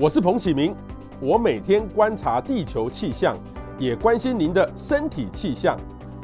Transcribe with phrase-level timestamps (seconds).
[0.00, 0.72] 我是彭启明，
[1.20, 3.36] 我每天观察地球气象，
[3.80, 5.76] 也关心您的身体气象。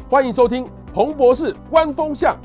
[0.09, 2.39] 欢迎收听彭博士观风向。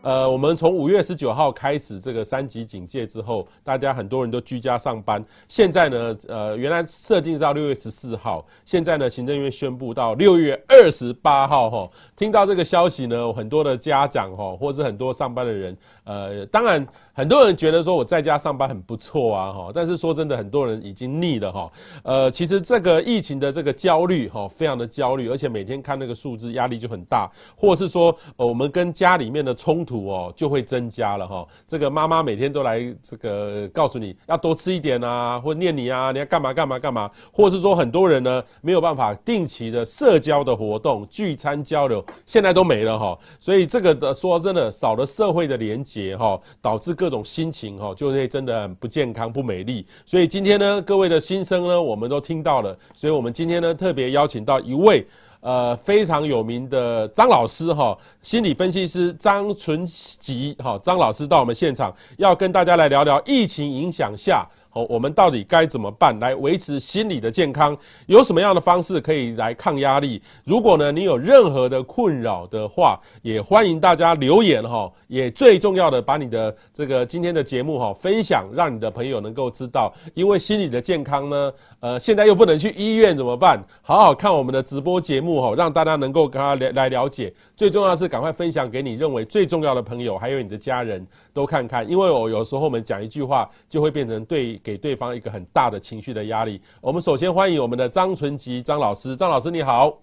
[0.00, 5.22] 呃，我们从五月十九号开始这个三级警戒之后，大家很多人都居家上班。
[5.48, 11.90] 现在呢，呃，原来设定是到六月十四号，现在呢，行政院宣布到六月二十八号哈。
[12.14, 21.72] 听到这个消息呢，很多的家长哈，或是很多上班的人，呃，当然很多人觉得说我在家上班很不错啊哈，但是说真的，很多人已经腻了哈。
[22.04, 31.46] 呃，其实这个疫情的这个焦虑哈，非常的焦虑，而且每天看那个数字，压力就很大，或是说，呃，我们跟家里面的冲突哦，就会增加了哈。
[31.66, 43.18] 这个妈妈每天都来这个告诉你要多吃一点啊，或念你啊，你要干嘛干嘛干嘛，或是说很多人呢没有办法定期的社交的活动、聚餐交流，现在都没了哈。
[43.40, 49.86] 所以这个的说真的少了社会的连结哈，导致各种心情哈就会真的很不健康、不美丽。
[50.04, 52.76] 所以今天呢，各位的心声呢，我们都听到了。
[52.94, 55.06] 所以我们今天呢特别邀请到一位。
[55.40, 64.46] 呃，非常有名的张老师哈，心理分析师张纯吉哈，张老师到我们现场，要跟大家来聊聊疫情影响下。
[64.70, 67.74] 好，我们到底该怎么办来维持心理的健康？
[68.04, 70.20] 有什么样的方式可以来抗压力？
[70.44, 74.92] 如果呢，你有任何的困扰的话，也欢迎大家留言哈。
[75.06, 79.90] 也最重要的，把你的这个今天的节目哈分享，让你的朋友能够知道。
[80.12, 81.50] 因为心理的健康呢，
[81.80, 83.58] 呃，现在又不能去医院怎么办？
[83.82, 87.32] 好好看我们的直播节目哈，让大家能够跟他来来了解。
[87.56, 91.88] 最重要的是，赶快分享给你认为最重要的朋友，还有你的家人都看看。
[91.88, 94.48] 因为我有时候我们讲一句话，就会变成对。
[94.68, 96.60] 给对方一个很大的情绪的压力。
[96.80, 99.98] 我们首先欢迎我们的张纯吉张老师，张老师你好。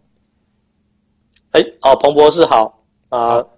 [1.52, 3.50] 哎，哦，彭博士好啊，呃，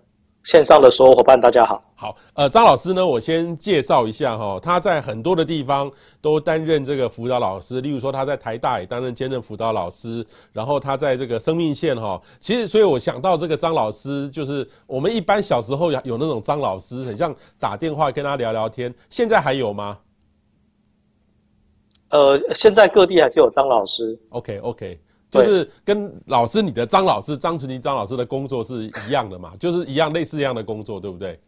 [0.48, 1.84] 线上的所有伙伴大家好。
[1.94, 20.00] 好，呃，张老师呢，我先介绍一下哈，他在很多的地方都担任这个辅导老师，例如说他在台大也担任兼任辅导老师，然后他在这个生命线哈，其实所以我想到这个张老师，就是我们一般小时候有有那种张老师，很像打电话跟他聊聊天，现在还有吗？
[22.08, 24.18] 呃，现在各地还是有张老师。
[24.30, 24.98] OK OK，
[25.30, 29.54] 就是跟老师你的张老师张纯吉张老师的工作是一样的嘛？
[29.60, 31.40] 就是一样类似一样的工作，对不对？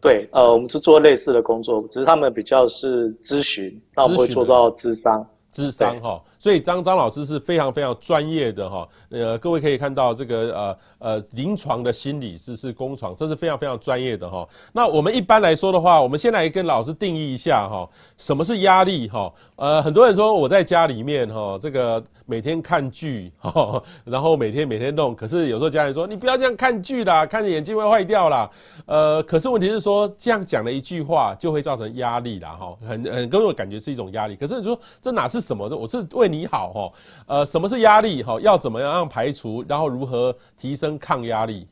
[0.00, 5.26] 对，呃，我们是做类似的工作，只是他们比较是咨询，那我们会做到咨商。
[5.50, 8.86] 咨商哈，所以张张老师是非常非常专业的哈。
[9.08, 14.46] 呃，各位可以看到这个呃呃临床的心理师是工床，这是非常非常专业的哈。
[14.74, 19.32] 那我们一般来说的话，我们先来跟老师定义一下哈，什么是压力哈？
[19.56, 22.00] 呃，很多人说我在家里面哈，这个
[22.30, 28.50] 每天看剧哈， 然后每天每天弄，可是有时候家人说你不要这样看剧啦，看着眼睛会坏掉啦。
[28.84, 34.36] 呃，可是问题是说这样讲的一句话就会造成压力啦哈，很很给我感觉是一种压力。
[34.36, 35.40] 可是你说这哪是？
[35.40, 35.66] 什么？
[35.68, 36.92] 我是为你好哈，
[37.26, 38.38] 呃，什么是压力哈？
[38.42, 39.64] 要怎么样排除？
[39.66, 41.66] 然后如何提升抗压力？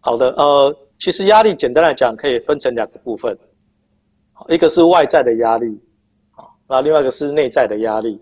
[0.00, 3.38] 好的，呃，其实压力简单来讲可以分成两个部分，
[4.48, 5.80] 一个是外在的压力，
[6.32, 8.20] 好，那另外一个是内在的压力。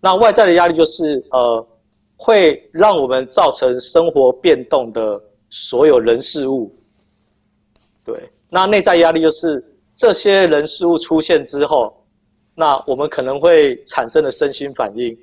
[0.00, 1.66] 那外在的压力就是呃，
[2.16, 6.74] 会让我们造成生活变动的所有人事物。
[8.04, 9.64] 对，那内在压力就是。
[10.00, 12.06] 这些人事物出现之后，
[12.54, 15.18] 那我们可能会产生的身心反应。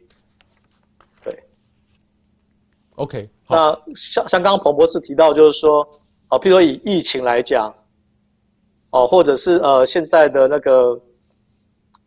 [1.23, 1.43] 对
[2.95, 5.79] ，OK，那像像刚刚彭博士提到，就是说，
[6.27, 7.73] 哦，譬如说以疫情来讲，
[8.89, 10.99] 哦，或者是呃现在的那个，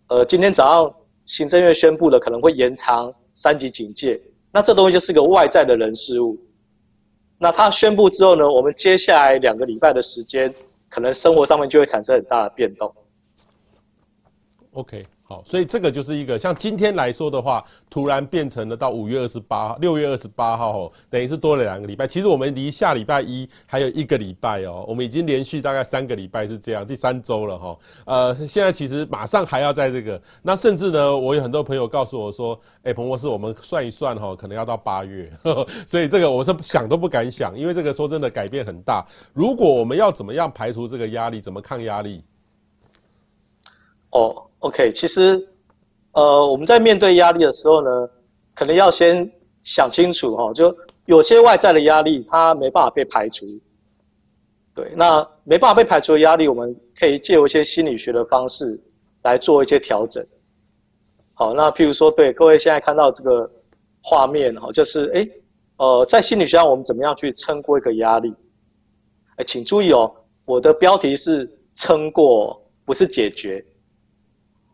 [0.09, 0.95] 呃，今天早上
[1.28, 6.37] 行政院宣布了可能会延长三级警戒，那这东西就是个外在的人事物。
[7.39, 10.53] 那他宣布之后呢，我们接下来两个礼拜的时间。
[10.91, 12.91] 可能生活上面就会产生很大的变动。
[14.72, 22.06] OK，好，所以这个就是一个像今天来说的话，突然变成了到五月二十八、六月二十八号哦，等于是多了两个礼拜。
[22.06, 27.78] 其实我们离下礼拜一还有一个礼拜哦，我们已经连续大概三个礼拜是这样，第三周了哈。
[28.06, 35.31] 呃，现在其实马上还要在这个，那甚至呢，我有很多朋友告诉我说，哎，彭博士，我们算一算哈，可能要到八月。
[35.87, 39.06] 所以这个我是想都不敢想，因为这个说真的改变很大。
[39.35, 42.25] 如果我们要怎么样排除这个压力，怎么抗压力？
[44.10, 44.44] 哦。
[44.60, 45.49] OK，其实，
[46.10, 48.10] 呃，我们在面对压力的时候呢，
[48.56, 49.31] 可能要先
[49.62, 53.46] 想清楚哈，就有些外在的压力它没办法被排除，
[54.75, 58.81] 对，那没办法被排除的压力，我们可以借由一些心理学的方式
[59.22, 60.26] 来做一些调整。
[61.34, 63.49] 好，那譬如说，对各位现在看到这个
[64.02, 65.31] 画面哈，就是诶，
[65.76, 68.34] 呃，在心理学上我们怎么样去撑过一个压力？
[69.37, 70.12] 诶，请注意哦，
[70.44, 73.64] 我的标题是撑过，不是解决。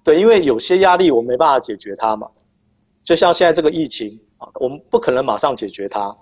[0.05, 2.31] 对，因为有些压力我没办法解决它嘛，
[3.03, 6.15] 就像现在这个疫情啊，我们不可能马上解决它，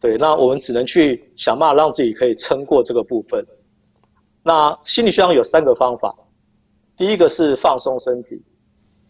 [0.00, 3.44] 对，那我们只能去想办法让自己可以撑过这个部分。
[4.44, 6.14] 那心理学上有三个方法，
[6.96, 8.44] 第一个是放松身体，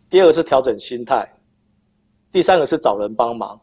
[0.08, 1.28] 第二个是调整心态，
[2.32, 3.60] 第三个是找人帮忙。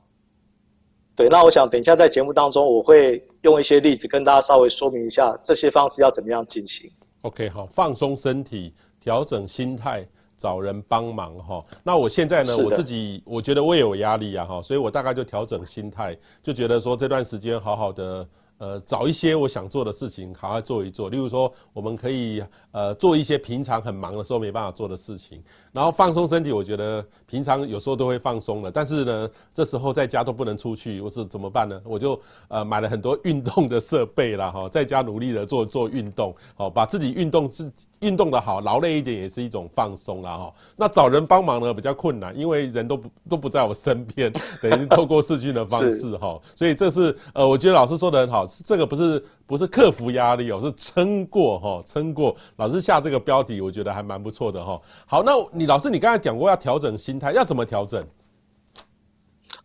[1.15, 6.91] 对，那我想等一下在节目当中，我会用一些例子跟大家稍微说明一下这些方式要怎么样进行。
[7.21, 10.07] OK，好，放松身体，调整心态。
[10.41, 18.27] 找人帮忙哈，那我现在呢，我自己我觉得我也有压力啊哈，所以我大概就调整心态，就觉得说这段时间好好的。
[18.61, 21.09] 呃，找一些我想做的事情，好好做一做。
[21.09, 25.41] 例如说，我们可以呃做一些平常很忙的时候没办法做的事情，
[25.71, 26.51] 然后放松身体。
[26.51, 31.81] 我觉得平常有时候都会放松了，但是呢，这时候在家都不能出去，我是怎么办呢？
[31.83, 37.63] 我就呃买了很多运动的设备啦哈，在家努力的做做运动，好把自己运动自
[38.01, 40.53] 运动的好，劳累一点也是一种放松啦哈。
[40.75, 44.31] 那找人帮忙呢比较困难，因为人都不都不在我身边，
[44.61, 48.45] 等于是透过视讯的方式哈，所以这是呃我觉得老师说的很好。
[48.45, 52.35] 是这个不是不是克服压力哦，是撑过哈，撑过。
[52.57, 54.81] 老师下这个标题，我觉得还蛮不错的哈。
[55.05, 58.05] 好，那你老师，你刚才讲过要调整心态，要怎么调整？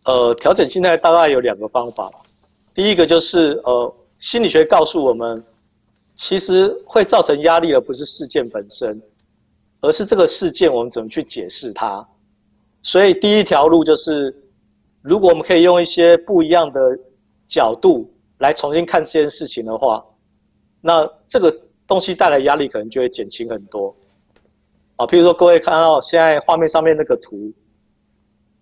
[0.04, 2.10] 呃，调整心态大概有两个方法。
[2.74, 5.42] 第一个就是呃，心理学告诉我们，
[6.16, 9.00] 其实会造成压力的不是事件本身，
[9.80, 12.04] 而是这个事件我们怎么去解释它。
[12.82, 14.34] 所以第一条路就是，
[15.02, 16.80] 如果我们可以用一些不一样的
[17.46, 18.12] 角度。
[18.38, 20.04] 来重新看这件事情的话，
[20.82, 21.50] 那这个
[21.86, 23.96] 东西带来压力可能就会减轻很多。
[24.96, 27.50] 啊，譬如说各位看到现在画面上面那个图，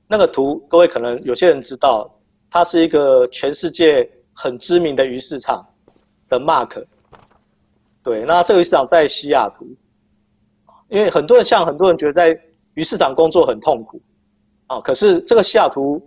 [0.07, 2.09] 那个图各位可能有些人知道，
[2.49, 5.67] 它是一个全世界很知名的鱼市场
[6.29, 6.87] 的 mark。
[8.05, 9.67] 对，那这个鱼市场在西雅图，
[10.89, 12.39] 因为很多人像很多人觉得在
[12.75, 14.01] 鱼市场工作很痛苦，
[14.69, 16.01] 啊，可是这个西雅图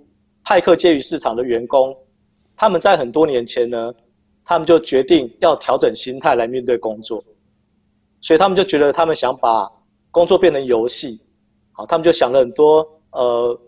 [0.46, 1.94] 派克街鱼市场的员工。
[2.60, 3.94] 他们在很多年前呢，
[4.44, 7.24] 他们就决定要调整心态来面对工作，
[8.20, 9.72] 所以他们就觉得他们想把
[10.10, 11.22] 工作变成游戏，
[11.72, 13.60] 好，他们就想了很多呃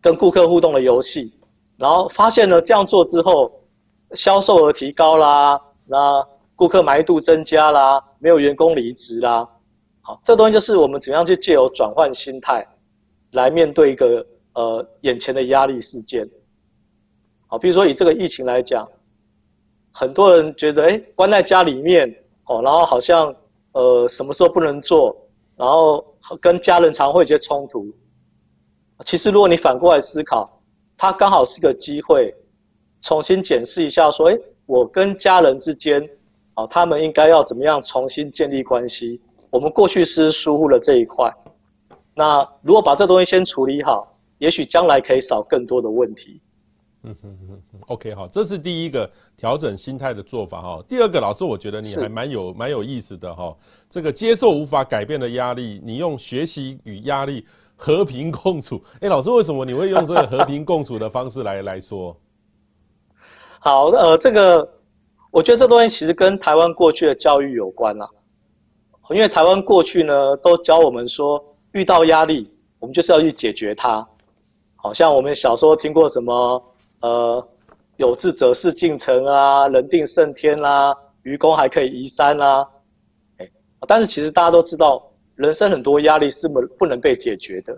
[0.00, 1.34] 跟顾客互动的游戏，
[1.76, 3.52] 然后发现呢这样做之后，
[4.12, 6.26] 销售额提高啦，那
[6.60, 9.48] 顾客满意度增加啦，没有员工离职啦，
[10.02, 12.66] 好，这东西就是我们怎样去借由转换心态
[13.30, 16.28] 来面对一个呃眼前的压力事件。
[17.46, 18.86] 好，比如说以这个疫情来讲，
[19.90, 22.14] 很多人觉得，哎，关在家里面，
[22.44, 23.34] 哦，然后好像，
[23.72, 25.16] 呃，什么时候不能做，
[25.56, 27.90] 然后跟家人常会有些冲突。
[29.06, 30.62] 其实，如果你反过来思考，
[30.98, 32.34] 它刚好是个机会，
[33.00, 36.06] 重新检视一下，说，哎，我跟家人之间，
[36.60, 39.20] 哦，他们应该要怎么样重新建立关系？
[39.48, 41.32] 我们过去是疏忽了这一块。
[42.14, 46.40] 那如果把这东西先处理好，也许将来可以少更多的问题。
[47.02, 50.84] 嗯哼哼哼，OK，好，这是第一个调整心态的做法哈。
[50.86, 53.56] 第二个，老师，我觉得你还蛮有蛮有意思的哈。
[53.88, 58.82] 这个接受无法改变的压力，你用学习与压力和平共处。
[59.00, 62.14] 哎，老师，为什么你会用这个和平共处的方式来来说？
[63.60, 64.68] 好，呃，这个
[65.30, 68.08] 我觉得这东西其实跟台湾过去的教育有关啦。
[69.10, 74.06] 因为台湾过去呢，都教我们说，遇到压力，我们就是要去解决它。
[74.76, 76.62] 好像我们小时候听过什么？
[77.00, 77.48] 呃，
[77.96, 82.68] 有志者事竟成啊，人定胜天啦，愚公还可以移山啦，
[83.38, 83.50] 哎，
[83.88, 85.02] 但是其实大家都知道，
[85.34, 87.76] 人生很多压力是不不能被解决的。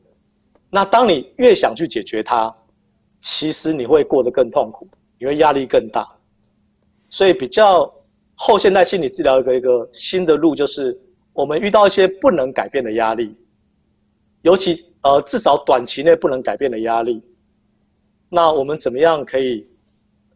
[0.69, 2.55] 那当你越想去解决它，
[3.21, 4.87] 其实你会过得更痛苦，
[5.19, 6.07] 因为压力更大。
[7.13, 7.95] 所以比较
[8.35, 10.99] 后现代心理治疗一个一个新的路，就是
[11.35, 13.37] 我们遇到一些不能改变的压力，
[14.41, 17.23] 尤其呃至少短期内不能改变的压力。
[18.31, 19.69] 那我们怎么样可以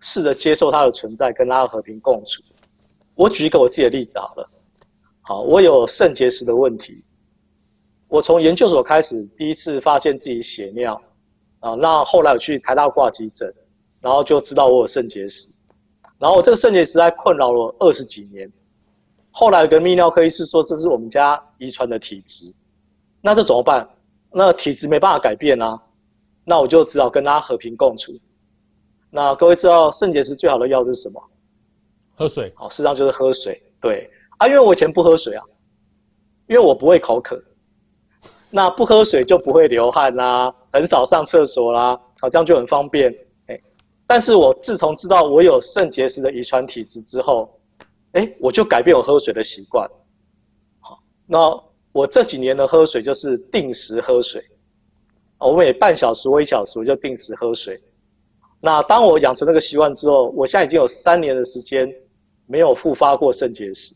[0.00, 2.42] 试着接受它的存在，跟它和平共处？
[3.14, 4.50] 我举一个我自己的例子好了。
[5.22, 7.02] 好，我有肾结石的问题。
[8.08, 11.02] 我从研究所开始，第一次发现自己血尿
[11.60, 13.50] 啊，那后来我去台大挂急诊，
[14.02, 15.48] 然后就知道我有肾结石。
[16.18, 18.50] 然后我这个肾结石还困扰了二十几年。
[19.30, 22.54] 后来跟泌尿科医师说，这是我们家遗传的体质。
[23.20, 23.88] 那这怎么办？
[24.32, 25.82] 那体质没办法改变啊。
[26.44, 28.12] 那我就只好跟他和平共处。
[29.10, 31.22] 那各位知道肾结石最好的药是什么？
[32.14, 32.52] 喝水。
[32.56, 33.62] 好，实际上就是喝水。
[33.80, 35.44] 对啊，因为我以前不喝水啊，
[36.46, 37.42] 因为我不会口渴。
[38.48, 43.14] 那不喝水就不会流汗啦，很少上厕所啦，好，这样就很方便。
[44.06, 47.58] 哎，但是我自从知道我有肾结石的遗传体质之后，
[48.12, 49.88] 哎，我就改变我喝水的习惯。
[50.80, 51.60] 好，那
[51.92, 54.42] 我这几年的喝水就是定时喝水，
[55.38, 57.80] 我每半小时或一小时我就定时喝水。
[58.60, 61.92] 那当我养成那个习惯之后，我现在已经有三年的时间
[62.46, 63.94] 没有复发过肾结石。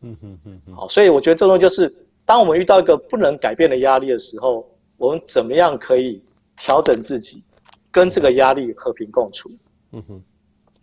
[0.00, 0.74] 嗯哼哼哼。
[0.74, 6.22] 好，所以我觉得这东西就是，当我们遇到一个不能改变的压力的时候，我们怎么样可以
[6.56, 7.42] 调整自己，
[7.90, 9.50] 跟这个压力和平共处？
[9.92, 10.22] 嗯哼。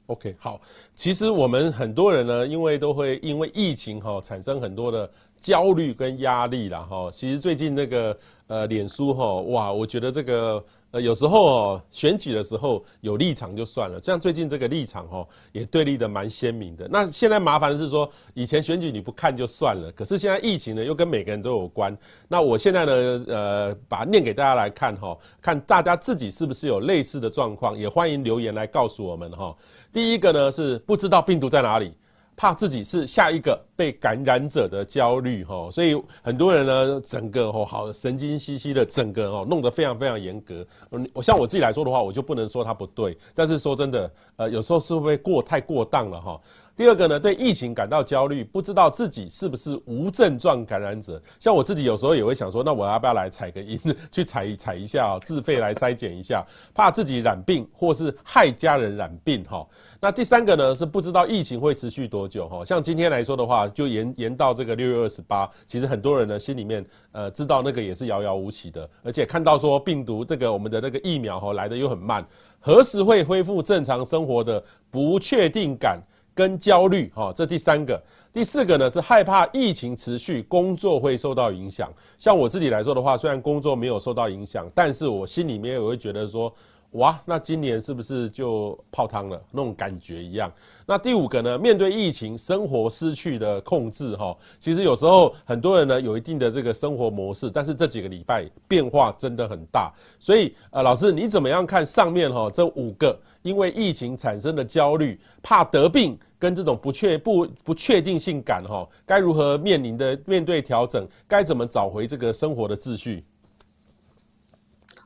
[0.07, 0.61] OK，好。
[0.95, 5.09] 其实我们很多人呢，因为都会因为疫情哈、产生很多的
[5.39, 7.10] 焦虑跟压力啦哈。
[7.12, 8.17] 其实最近那个
[8.48, 10.63] 呃，脸书哈、哇，我觉得这个。
[10.91, 16.88] 呃，有时候哦，选举的时候有立场就算了，像最近这个立场哈，也对立的蛮鲜明的。
[16.89, 21.96] 那现在麻烦的是说，以前选举你不看就算了，可是现在疫情呢，又跟每个人都有关。
[22.29, 29.53] 那我现在呢，呃，把念给大家来看哈，看大家自己是不是有类似的状况，也欢迎留言来告诉我们哈。
[29.91, 31.91] 第一个呢是不知道病毒在哪里。
[32.38, 40.63] 怕自己是下一个被感染者的焦虑哈，所以很多人呢，整个哦好神经兮兮的，整个哦弄得非常非常严格。
[40.91, 46.39] 嗯，我像我自己来说的话，我就不能说他不对，但是说真的，呃，有时候是不会过太过当了哈？
[46.77, 51.19] 第二个呢，对疫情感到焦虑，不知道自己是不是无症状感染者。
[51.39, 53.79] 像我自己有时候也会想说，那我要不要来采个阴，
[54.12, 59.67] 去采一采一下哦，自费来 筛检一下，怕自己染病或是害家人染病哈。
[60.00, 62.63] 那第三个呢，是不知道疫情会持续多久哈。
[62.63, 65.50] 像今天来说的话，就延延到这个六月二十八。
[65.65, 72.24] 其实很多人呢心里面呃知道那个也是遥遥无期的，而且看到说病毒这个我们的那个疫苗哈来的又很慢，
[72.60, 76.00] 何时会恢复正常生活的不确定感。
[76.38, 78.00] 跟焦虑，哈，这第三个，
[78.32, 81.91] 第四个呢是害怕疫情持续，工作会受到影响。
[82.20, 86.53] 像我自己来说的话，虽然工作没有受到影响，但是我心里面我会觉得说。
[86.91, 89.39] 哇，那今年是不是就泡汤了？
[89.51, 90.51] 那种感觉一样。
[90.86, 91.58] 那第五个呢？
[91.58, 99.94] 面对疫情，生活失去的控制，哈，其实有时候很多人呢有一定的这个生活模式，但是这几个礼拜变化真的很大。
[100.17, 111.06] 所以，呃，老师你怎么样看上面哈这五个因为疫情产生的焦虑、怕得病跟这种不确不不确定性感哈，该如何面临的面对调整？
[111.27, 113.25] 该怎么找回这个生活的秩序？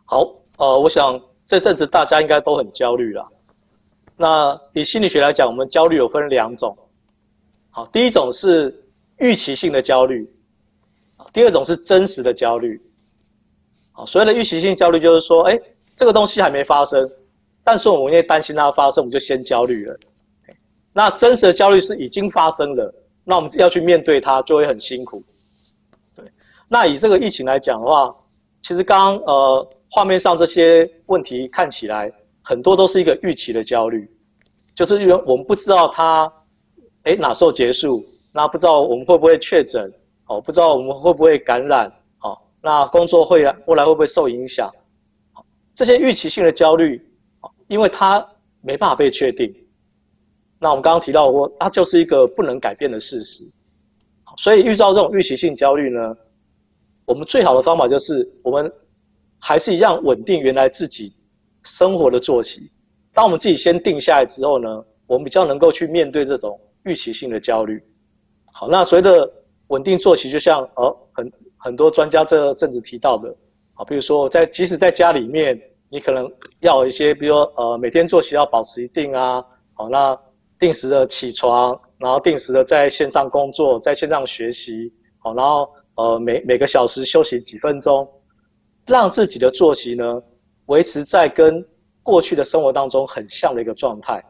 [0.06, 1.20] 好，呃，我想。
[1.52, 3.30] 这阵子大家应该都很焦虑了。
[4.16, 6.78] 那以心理学来讲，我们焦虑有分两种。
[7.72, 8.86] 好，第一种是
[9.20, 10.34] 预期性的焦虑，
[11.34, 12.82] 第二种是真实的焦虑。
[13.92, 15.60] 好，所谓的预期性焦虑就是说，哎，
[15.94, 17.12] 这个东西还没发生，
[17.66, 20.00] 但是我们因为担心它发生，我们就先焦虑了。
[20.94, 25.22] 那真实的焦虑是已经发生了，那我们要去面对它，就会很辛苦。
[26.16, 26.24] 对，
[26.70, 28.16] 那以这个疫情来讲的话，
[28.62, 29.70] 其实刚刚呃。
[29.94, 32.10] 画面上这些问题看起来
[32.42, 34.10] 很多都是一个预期的焦虑，
[34.74, 36.32] 就是因为我们不知道它，
[37.04, 39.94] 诶哪时候结束，那不知道我们会不会确诊，
[40.28, 44.72] 哦，不知道我们会不会感染，哦，那工作会未来会不会受影响，
[45.76, 47.06] 这些预期性的焦虑，
[47.68, 48.26] 因为它
[48.62, 49.54] 没办法被确定，
[50.58, 53.44] 那我们刚刚提到过，它就是一个不能改变的事实，
[54.38, 56.16] 所以遇到这种预期性焦虑呢，
[57.04, 58.72] 我们最好的方法就是我们。
[59.42, 61.14] 还是一样稳定原来自己
[61.64, 62.72] 生活的作息。
[63.12, 67.84] 当我们自己先定下来之后呢，我们比较能够去面对这种预期性的焦虑。
[68.54, 69.30] 好，那所谓的
[69.68, 73.36] 稳定作息，就像呃很很多专家这阵子提到的，
[73.74, 79.44] 好，比如说在即使在家里面，你可能要一些，比如说呃每天作息要保持一定啊，
[79.74, 80.18] 好，那
[80.60, 88.08] 定时的起床，然后定时的在线上工作，在线上学习，好，然后呃每每个小时休息几分钟。
[88.92, 90.22] 让自己的作息呢，
[90.66, 91.66] 维持在跟
[92.04, 94.22] 过去的生活当中很像的一个状态，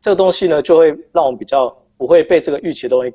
[0.00, 3.14] 这个东西呢，就会让我们比较不会被这个预期的东西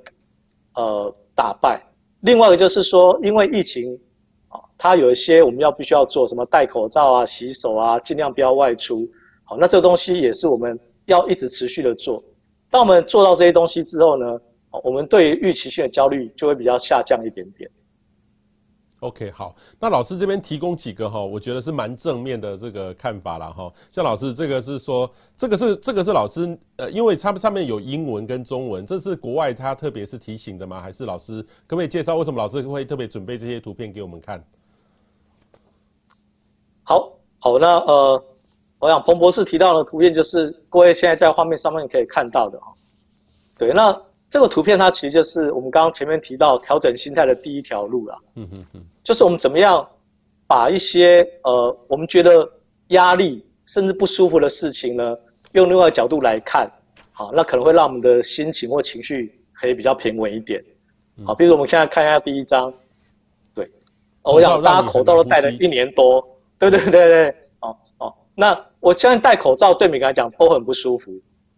[0.75, 1.83] 呃打败。
[2.21, 3.99] 另外一个就是说，因为疫情
[4.47, 9.05] 啊，它有一些我们要必须要做什么戴口罩啊、洗手啊，尽量不要外出。
[9.43, 12.23] 好，那这个东西也是我们要一直持续的做。
[12.69, 14.39] 当我们做到这些东西之后呢，
[14.83, 17.69] 我们对于预期性的焦虑就会比较下降一点点。
[19.03, 23.69] OK，好，那老师这边提供几个哈，我觉得是蛮正面的这个看法了哈。
[23.91, 30.79] 像老师这个是说，这个是这个是老师呃，因为它上面有英文跟中文，这是国外他特别是提醒的吗？
[30.79, 34.41] 还是老师可不可以介绍为什么老师会特别准备这些图片给我们看？
[36.83, 38.23] 好，好，那呃，
[38.79, 42.73] 我想彭博士提到的图片就是各位现在在画面上面可以看到的哈。
[43.57, 44.01] 对，那。
[44.33, 48.17] 这个图片它其实就是我们刚刚前面提到调整心态的第一条路了。
[48.33, 49.87] 嗯嗯嗯，就是我们怎么样
[50.47, 52.51] 把一些呃我们觉得
[52.87, 55.15] 压力甚至不舒服的事情呢，
[55.51, 56.67] 用另外一个角度来看，
[57.11, 60.65] 好，那可能会让我们的心情或情绪可以比较平稳一点。
[61.27, 62.73] 好，比如我们现在看一下第一张，
[63.53, 63.69] 对，
[64.23, 71.11] 我想大家口罩都戴了一年多，对对对对，哦哦，那我相信戴口罩对每个人来讲都很不舒服。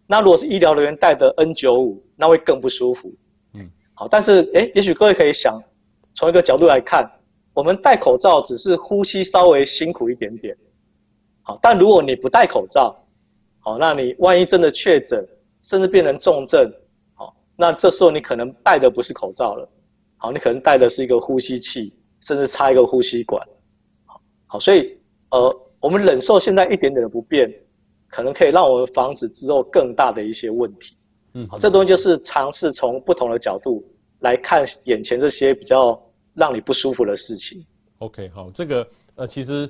[0.06, 3.12] 那如果是医疗人员戴的 N95，那会更不舒服。
[3.54, 5.62] 嗯，好，但是诶，也许各位可以想，
[6.14, 7.10] 从一个角度来看，
[7.54, 10.56] 我们戴口罩只是呼吸稍微辛苦一点点。
[11.42, 12.96] 好，但如果你不戴口罩，
[13.60, 15.26] 好，那你万一真的确诊，
[15.62, 16.72] 甚至变成重症，
[17.14, 19.68] 好，那这时候你可能戴的不是口罩了，
[20.16, 21.94] 好，你可能戴的是一个呼吸器。
[22.22, 23.46] 甚至插一个呼吸管，
[24.06, 24.98] 好，好，所以
[25.30, 27.48] 呃，我们忍受现在一点点的不便，
[28.16, 30.96] 可能可以让我们防止之后更大的一些问题。
[31.34, 33.84] 嗯，好，这东西就是尝试从不同的角度
[34.20, 36.00] 来看眼前这些比较
[36.32, 37.62] 让你不舒服的事情。
[37.98, 39.68] OK，好，这个呃，其实。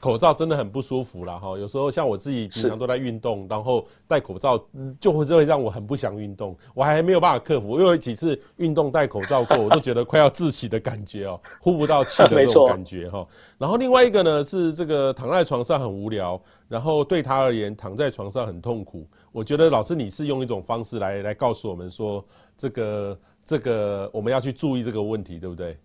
[0.00, 4.60] 口罩真的很不舒服啦哈，有时候像我自己平常都在运动，然后戴口罩
[5.00, 13.24] 就会会让我很不想运动，我还没有办法克服，因为几次运动戴口罩过，我都觉得快要窒息的感觉哦， 呼不到气的那种感觉哈。
[13.56, 19.06] 然后另外一个呢是这个躺在床上很无聊，然后对他而言躺在床上很痛苦。
[19.30, 22.24] 我觉得老师你是用一种方式来来告诉我们说，
[22.58, 25.78] 这个这个我们要去注意这个问题，对不对？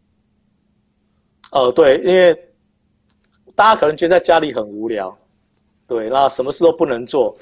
[1.52, 2.36] 呃，对，因为。
[3.56, 5.18] 大家可能觉得在家里很无聊，
[5.88, 7.36] 对，那什么事都不能做，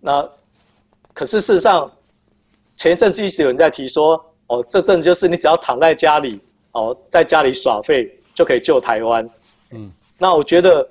[0.00, 0.26] 那
[1.12, 1.90] 可是事实上，
[2.76, 6.40] 前一阵子一直有人在提说，哦，这阵就是你只要躺在家里，
[6.72, 9.28] 哦，在家里耍废就可以救台湾，
[9.72, 10.88] 嗯，那我觉得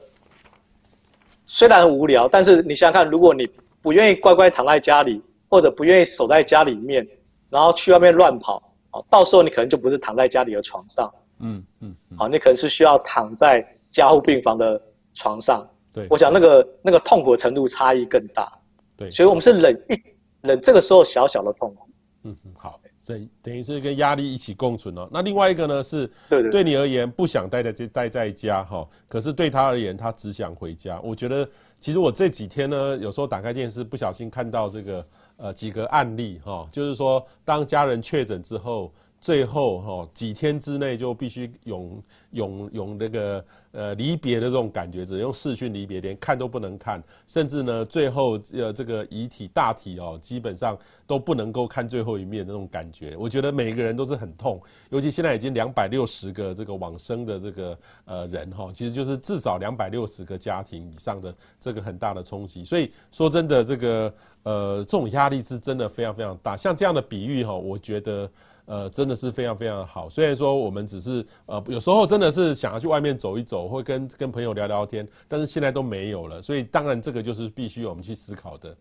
[1.46, 3.50] 虽然很无聊，但是你想想看，如果你
[3.82, 7.08] 不愿意乖乖躺在家里，或者不愿意守在家里面，
[7.50, 13.65] 然后去外面乱跑，哦，到时候你可能就不是躺在家里的床上，嗯嗯，好，你可能是需要躺在。
[13.91, 14.82] 加护病房的
[15.13, 18.51] 床上，对，我想那个那个痛苦的程度差异更大，
[18.96, 21.88] 对，所以我们是忍一忍这个时候小小的痛苦，
[22.24, 25.08] 嗯嗯，好，等等于是跟压力一起共存哦。
[25.12, 31.00] 那另外一个呢是，对对，对你而言不想待在这待在家哈，可是对他而言他只想回家。
[31.02, 38.93] 我觉得其实我这几天呢，有时候打开电视不小心看到这个呃几个案例哈，就是说当家人确诊之后。
[39.28, 53.18] 最后哈几天之内就必须永永永那个呃离别的这种感觉，只能用视讯离别，连看都不能看，甚至呢最后呃这个遗体大体哦基本上都不能够看最后一面的那种感觉。
[53.18, 54.62] 我觉得每个人都是很痛，
[54.92, 62.63] 尤其现在已经两百六十个这个往生的这个呃人哈，其实就是至少两百六十个家庭以上的这个很大的冲击。
[62.63, 64.13] 所以说真的这个
[64.44, 66.56] 呃这种压力是真的非常非常大。
[66.56, 68.32] 像这样的比喻哈，我觉得。
[68.67, 70.10] 呃，真的是非常非常好。
[70.10, 76.41] 虽然说我们只是呃，有时候真的是想要去外面走一走，或跟跟朋友聊聊天，但是现在都没有了。
[76.41, 78.77] 所以当然这个就是必须我们去思考的。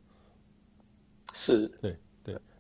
[1.33, 1.96] 是，对对。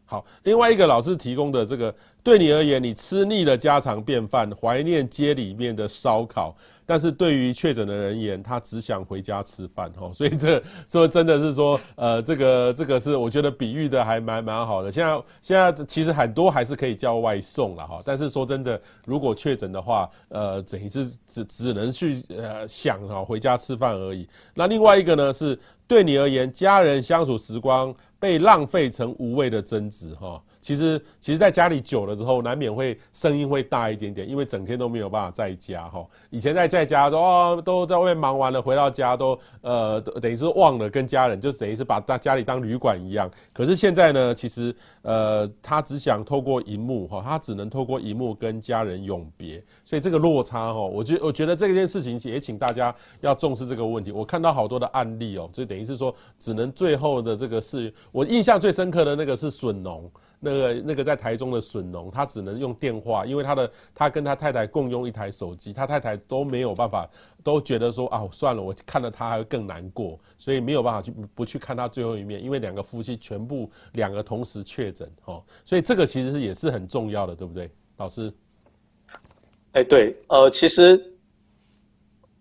[0.06, 1.92] 好，另外一个老师提供的这个，
[2.22, 6.56] 对你而言，你吃腻了家常便饭，怀念街里面的烧烤。
[6.88, 14.92] 但是对于确诊的人而言，他只想回家吃饭哈，所以这说真的是说，呃，这个这个是我觉得比喻的还蛮蛮好的。
[14.92, 24.28] 现在现在其实很多还是可以叫外送了哈，但是说真的，如果确诊的话，呃，等于是只只能去呃想哈回家吃饭而已。
[24.54, 27.92] 那另外一个呢，是对你而言，家人相处时光
[28.26, 30.42] 被浪费成无谓的争执哈。
[30.66, 36.04] 其实，其实在家里久了之后，难免会声音会大一点点，因为整天都没有办法在家哈。
[36.28, 43.30] 以前在在家都哦都在外面忙完了，回到家都呃等于是忘了跟家人，就等于是把大家里当旅馆一样。
[43.52, 49.62] 可是现在呢，其实呃他只想透过荧幕哈，他只能透过荧幕跟家人永别。
[49.84, 54.10] 所以这个落差哈，我觉我觉得这件事情也请大家要重视这个问题。
[54.10, 60.10] 我看到好多的案例哦，就等于是说只能最后的这个是我印象最深刻的那个是笋农。
[60.38, 67.08] 那个那个在台中的笋农，他只能用电话，因为他的他跟他太太共用一台手机，他太太都没有办法，
[67.42, 78.32] 都觉得说啊算了，我看了他还会更难过，所以没有办法去不去看他最后一面，因为两个夫妻全部两个同时确诊哦，所以这个其实是也是很重要的，对不对，老师？
[79.72, 81.02] 哎，对，呃，其实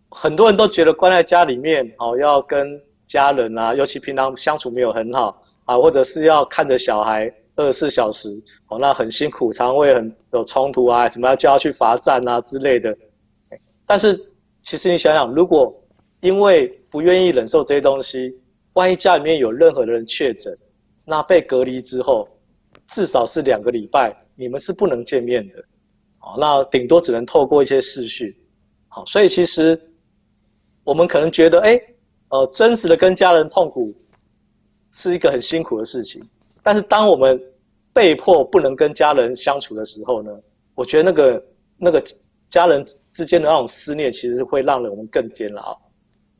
[0.10, 7.34] 很多人都觉得关在家里面哦，要跟家人啊，尤其平常相处没有很好啊，或者是要看着小孩。
[7.56, 8.30] 二十四小时，
[8.68, 12.98] 哦，那很辛苦，常会很有冲突啊，什么要叫他去罚站啊之类的。
[13.86, 15.74] 但是其实你想想，如果
[16.20, 18.36] 因为不愿意忍受这些东西，
[18.74, 20.58] 万一家里面有任何的人确诊，
[21.06, 22.28] 那被隔离之后，
[22.88, 25.64] 至少是两个礼拜，你们是不能见面的。
[26.18, 28.36] 好，那顶多只能透过一些视讯。
[28.88, 29.80] 好，所以其实
[30.84, 31.80] 我们可能觉得，哎，
[32.30, 33.94] 呃，真实的跟家人痛苦
[34.92, 36.28] 是一个很辛苦的事情。
[36.66, 37.40] 但是当我们
[37.94, 40.32] 被迫不能跟家人相处的时候呢，
[40.74, 41.46] 我觉得那个
[41.78, 42.04] 那个
[42.50, 45.80] 家人之间的那种思念，其实会让人我们更煎熬。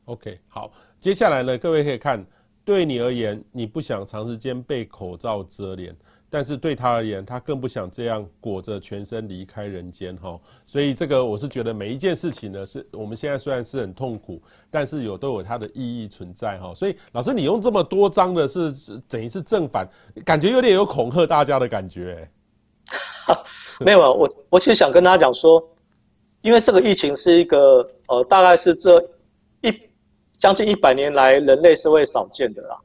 [0.06, 2.26] OK，好，接下来呢，各位可以看，
[2.64, 5.96] 对你而言，你不想长时间被口罩遮脸。
[6.36, 16.76] 但是对他而言，他更不想这样裹着全身离开人间哈，所以这个我是觉得每一件事情呢，是我们现在虽然是很痛苦，但是有都有它的意义存在哈。
[16.76, 18.70] 所以老师，你用这么多张的是
[19.08, 19.88] 等于是正反，
[20.26, 22.30] 感觉有点有恐吓大家的感觉。
[23.80, 25.66] 没有，我我其实想跟大家讲说，
[26.42, 29.00] 因为这个疫情是一个呃，大概是这
[29.62, 29.74] 一
[30.38, 32.78] 将近一百年来人类社会少见的啦。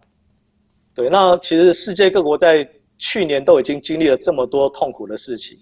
[0.94, 2.68] 对，那其实世界各国在
[3.00, 5.58] 去年都已经经历了这么多痛苦的事情，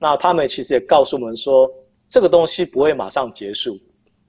[0.00, 1.70] 那他们其实也告诉我们说，
[2.08, 3.78] 这个东西不会马上结束。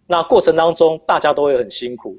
[0.06, 2.16] 那过程当中，大家都会很辛苦，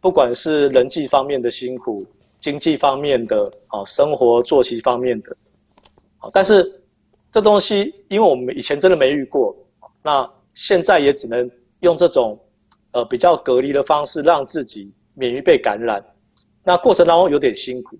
[0.00, 2.04] 不管是人际方面的辛苦、
[2.40, 5.34] 经济方面的、啊生活作息方面的，
[6.18, 6.82] 好，但是
[7.32, 9.56] 这东西，因为我们以前真的没遇过，
[10.02, 12.38] 那现在也只能用这种
[12.92, 16.04] 呃比较隔离的方式，让自己免于被感染。
[16.62, 17.96] 那过程当中有点辛苦。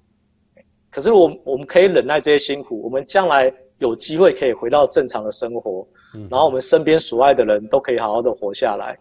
[0.97, 8.99] 可是我我们可以忍耐这些辛苦，我们将来有机会可以回到正常的生活，嗯，然后我们身边所爱的人都可以好好的活下来。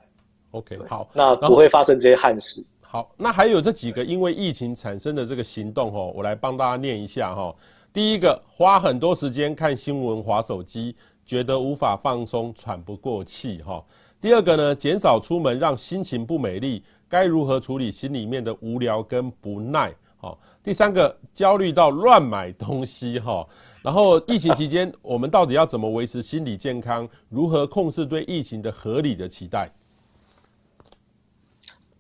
[0.52, 2.62] OK，好，那不会发生这些憾事。
[2.82, 7.56] 好，那还有这几个因为疫情产生的这个行动哦，我来帮大家念一下哈。
[7.94, 10.94] 第一个，花很多时间看新闻、滑手机，
[11.26, 13.82] 觉得无法放松、喘不过气哈。
[14.20, 19.94] 第二个呢，减少出门，让心情不美丽，该如何处理心里面的无聊跟不耐？
[20.18, 23.48] 好，第三个焦虑到乱买东西哈，
[23.84, 27.08] 然后疫情期间我们到底要怎么维持心理健康？
[27.30, 29.72] 如何控制对疫情的合理的期待？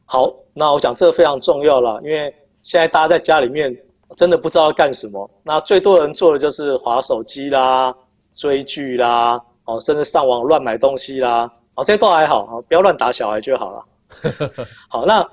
[0.05, 3.77] 好，那我想这个非常重要了，因为现在大家在家里面
[4.17, 7.95] 真的不知道要干什么，那最多人做的就是滑手机啦、
[8.33, 13.85] 追剧啦，哦，甚至上网乱买东西啦，哦，这些都还好，不要乱打小孩就好了。
[14.89, 15.23] 好，那。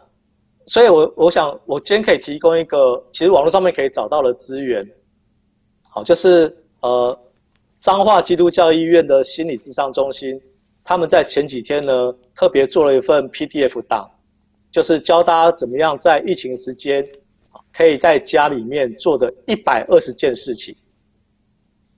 [0.67, 4.89] 所以我，我我想，我今天可以提供一个，其实网络上面可以找到的资源，
[5.89, 7.19] 好，就是呃，
[7.81, 10.41] 彰化基督教医院的心理智商中心，
[10.85, 14.09] 他们在前几天呢，特别做了一份 PDF 档，
[14.71, 17.05] 就是教大家怎么样在疫情时间，
[17.73, 20.75] 可以在家里面做的一百二十件事情。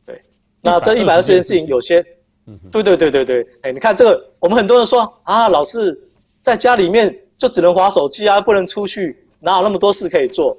[0.06, 0.22] 对，
[0.62, 2.02] 那这一百二十件事情，有些，
[2.46, 6.08] 嗯对对对对对，哎，你看这个，我们很多人说啊，老师
[6.40, 7.20] 在家里面。
[7.36, 10.56] 就只能划手机啊，不能出去，哪有那么多事可以做？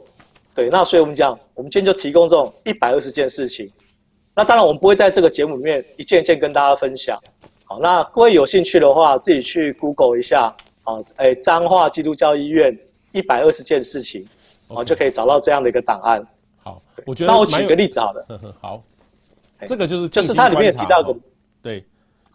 [0.53, 3.69] 对，那所以我们讲，我们今天就提供这种一百二十件事情。
[4.33, 7.19] 那当然，我们不会在这个节目里面一件一件跟大家分享。
[7.65, 12.77] 好，那各位有兴趣的话，自己去 Google 一下，好，哎，彰化基督教医院
[13.11, 14.25] 一百二十件事情，
[14.67, 16.25] 好，就可以找到这样的一个档案。
[16.63, 18.25] 好，我觉得那我举个例子好了。
[18.61, 18.83] 好，
[19.67, 21.15] 这个就是就是它里面提到的，
[21.61, 21.83] 对。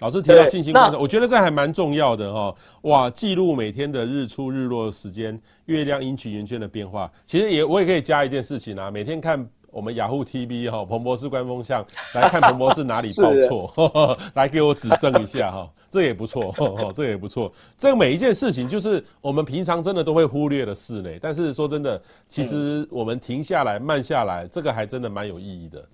[0.01, 2.55] 老师提到静心观察，我觉得这还蛮重要的哈。
[2.83, 7.11] 哇，记录每天的日出日落的时间，月亮阴晴圆缺的变化。
[7.27, 11.85] 其实也我也可以加一件事情啊，每天看我们雅虎 TV 哈，彭博士观风向
[12.15, 16.55] 来看彭博士哪里 报错， 来给我指正一下哈，这也不错，
[16.97, 17.53] 这也不错。
[17.77, 21.11] 这个每一件事情就是我们平常真的都会忽略的事呢。
[21.21, 25.85] 但是说真的，其实我们停下来慢下来，这个还真的蛮有意义的。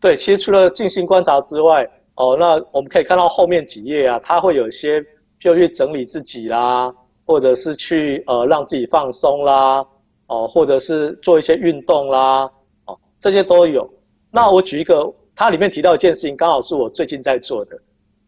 [0.00, 1.86] 对，其实除了静心观察之外。
[2.14, 5.02] 哦，那我们可以看到后面几页啊，它会有一些，
[5.40, 6.94] 就去整理自己啦，
[7.24, 9.82] 或者是去呃让自己放松啦，
[10.26, 12.50] 哦，或者是做一些运动啦，
[12.84, 13.90] 哦，这些都有。
[14.30, 17.76] 那我举一个，它里面提到一件事情，刚好是我最近在做的。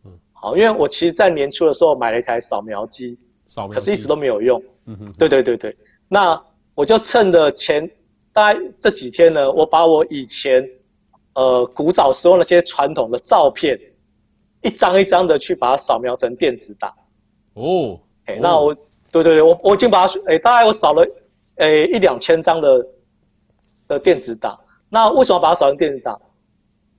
[0.06, 3.18] 嗯，好，因为我其实在年初的时候买了一台扫描机，
[3.48, 4.62] 扫描机，可是一直都没有用。
[4.86, 5.76] 嗯哼，对对对对。
[6.08, 6.42] 那
[6.74, 7.90] 我就趁着前
[8.32, 10.66] 大概这几天呢，我把我以前。
[11.34, 13.78] 呃，古早时候那些传统的照片，
[14.62, 16.94] 一张一张的去把它扫描成电子档。
[17.54, 18.74] 哦，哎，那我，
[19.10, 21.04] 对对对，我我已经把它，哎，大概我扫了，
[21.56, 22.86] 哎，一两千张的
[23.88, 24.58] 的电子档。
[24.88, 26.20] 那为什么把它扫成电子档？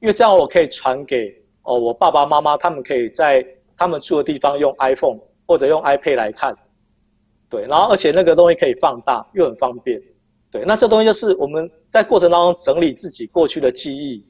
[0.02, 3.46] 因为这样我可以传给哦我爸爸妈妈，他们可以在
[3.78, 6.56] 他们住的地方用 iPhone 或者用 iPad 来看。
[7.50, 10.02] 对，然后而且那个东西可以放大，又很方便。
[10.52, 14.22] 对，那这东西就是我们在过程当中整理自己过去的记忆，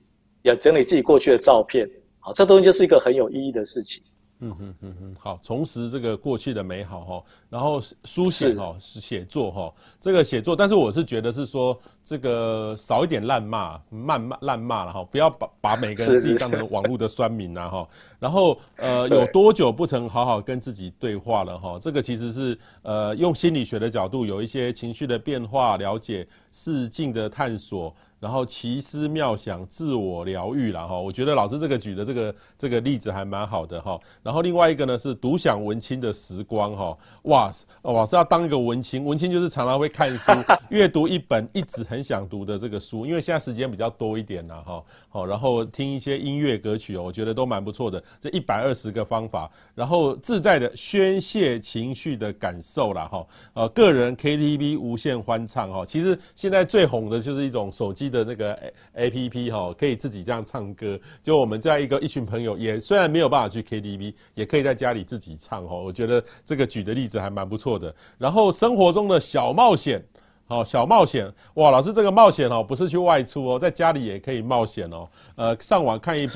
[0.43, 4.03] 也整理自己过去的照片，好，这东西就是一个很有意义的事情。
[4.39, 17.87] 嗯哼嗯哼，好，重拾这个过去的美好哈，然后书写哈，是写作哈，这个写作，但是我是觉得是说这个少一点烂骂，谩骂烂骂了哈，不要把把每个人自己当成网络的酸民呐哈，
[18.19, 27.95] 然后呃有多久不曾好好跟自己对话了哈，这个其实是呃用心理学的角度有一些情绪的变化了解，试镜的探索。
[28.25, 30.97] 然后奇思妙想、自我疗愈了哈。
[30.97, 33.99] 我觉得老师这个举的这个这个例子还蛮好的哈。
[34.23, 36.97] 然后另外一个呢是独享文青的时光哈。
[37.25, 37.51] 哇，
[37.83, 40.31] 老师要当一个文青，文青就是常常会看书，
[40.69, 44.83] 阅读一本一直很想读的这个书，因为现在时间比较多一点了哈。
[45.15, 48.03] 好，然后听一些音乐歌曲哦，我觉得都蛮不错的。
[48.19, 53.25] 这一百二十个方法，然后自在的宣泄情绪的感受啦哈。
[53.53, 55.85] 呃，个人 KTV 无限欢唱哈。
[55.85, 58.59] 其实现在最红的就是一种手机的那个
[58.93, 60.99] APP 哈，可以自己这样唱歌。
[61.23, 65.77] 就我们在一个一群朋友，也虽然没有办法去 KTV，也可以在家里自己唱哈。
[65.77, 67.95] 我觉得这个举的例子还蛮不错的。
[68.17, 70.03] 然后生活中的小冒险，
[70.47, 75.09] 好小冒险哇，老师这个冒险哦，不是去外出哦，在家里也可以冒险哦。
[75.35, 76.33] 呃，上网看一部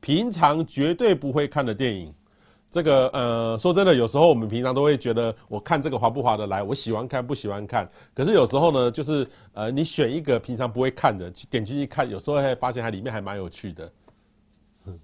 [0.00, 2.12] 平常绝对不会看的电影。
[2.72, 7.88] 这个呃，说真的，有时候我们平常都会觉得，我看这个划不划得来，我喜欢看不喜欢看。
[8.14, 13.92] 可是有时候呢，就是呃，你选一个平常不会看的，去点进去看，有时候会发现它里面还蛮有趣的。
[14.86, 14.98] 嗯，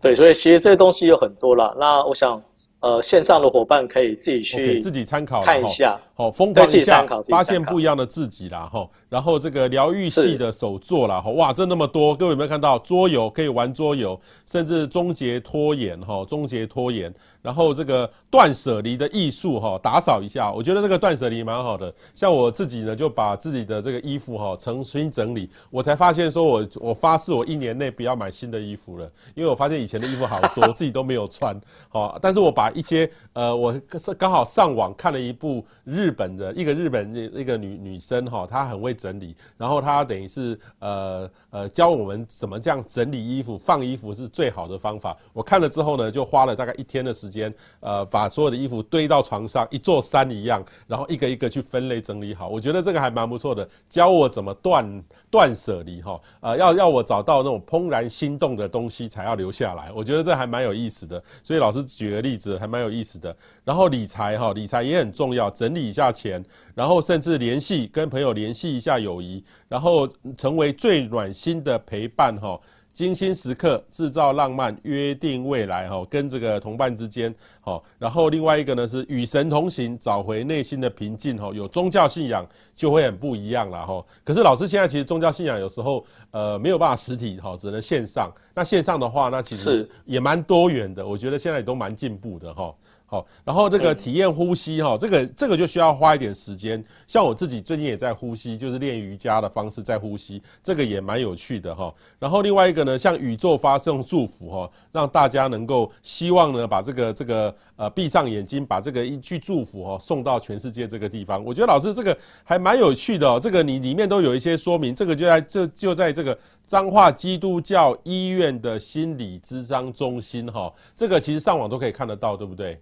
[0.00, 1.74] 对，所以其实这些东西有很多啦。
[1.78, 2.42] 那我想。
[2.80, 8.88] 呃，线上的伙伴可以自己去 okay, 自己参考看一下，好疯狂一下，发现不一样的自己啦，哈。
[9.10, 12.78] 然后这个疗愈系的手作啦，哈，哇，这那么多，各位有没有看到？
[12.78, 17.12] 桌游可以玩桌游，甚至终结拖延，哈，终结拖延。
[17.42, 21.92] 然后这个断舍离的艺术，哈，打扫一下，我觉得这个断舍离蛮好的。
[22.14, 45.16] 像我自己呢，就把自己的这个衣服哈重新整理，我才发现说我我发誓我一年内不要买新的衣服了，因为我发现以前的衣服好多， 自己都没有穿，好，但是我把一些呃，我是刚好上网看了一部日本的一个日本的一个女女生哈，她很会整理，然后它等于是呃呃教我们怎么这样整理衣服、放衣服是最好的方法。
[45.32, 52.48] 我看了之后呢，就花了大概一天的时间，呃，把所有的衣服堆到床上，一座山一样，然后一个一个去分类整理好。
[52.48, 59.90] 我觉得这个还蛮不错的，教我怎么断断舍离哈，呃，要要我找到那种怦然心动的东西才要留下来。
[59.94, 63.34] 我觉得这还蛮有意思的，所以老师举个例子还蛮有意思的。
[63.64, 72.60] 然后理财哈，理财也很重要，整理一下钱，然后甚至联系跟朋友联系一下友谊，然后成为最暖心心的陪伴哈，
[72.92, 84.04] 精心时刻制造浪漫，约定未来哈，跟这个同伴之间哈，然后另外一个呢是与神同行，找回内心的平静哈，有宗教信仰就会很不一样了哈。
[84.22, 88.30] 可是老师现在其实宗教信仰有时候呃没有办法实体哈，只能线上。
[88.54, 92.74] 那线上的话，那其实也蛮多元的，我觉得现在也都蛮进步的哈。
[93.10, 96.82] 好，然后这个体验呼吸哈，这个这个就需要花一点时间。
[97.08, 101.92] 像我自己最近也在呼吸，就是练瑜伽的方式在呼吸，这个也蛮有趣的哈。
[102.20, 111.44] 然后另外一个呢，向宇宙发送祝福哈，让大家能够希望呢，把这个这个呃闭上眼睛，把这个一句祝福哈送到全世界这个地方。
[111.44, 114.94] 我觉得老师这个还蛮有趣的哦，这个你里面都有一些说明。
[114.94, 122.80] 这个就在这就在这个彰化基督教医院的心理咨商中心哈，这个其实上网都可以看得到，对不对？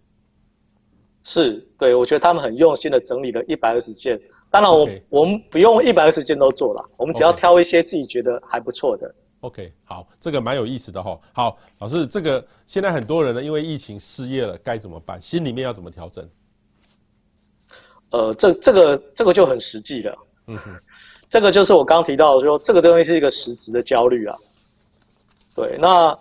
[1.31, 4.19] 是对，我觉得他们很用心的整理了一百二十件。
[4.51, 9.15] 当然我，我们不用一百二十件都做了，我们只要挑一些自己觉得还不错的。
[9.41, 11.21] OK，好，这个蛮有意思的哈。
[11.35, 15.21] 好，老师，这个现在很多人呢，因为疫情失业了，该怎么办？
[15.21, 16.27] 心里面要怎么调整？
[18.09, 20.19] 呃，这这个这个就很实际了。
[20.47, 20.81] 嗯哼，
[21.29, 24.35] 这个就是我刚刚提到的说，这个东西是一个实质的焦虑啊。
[25.55, 26.19] 对，那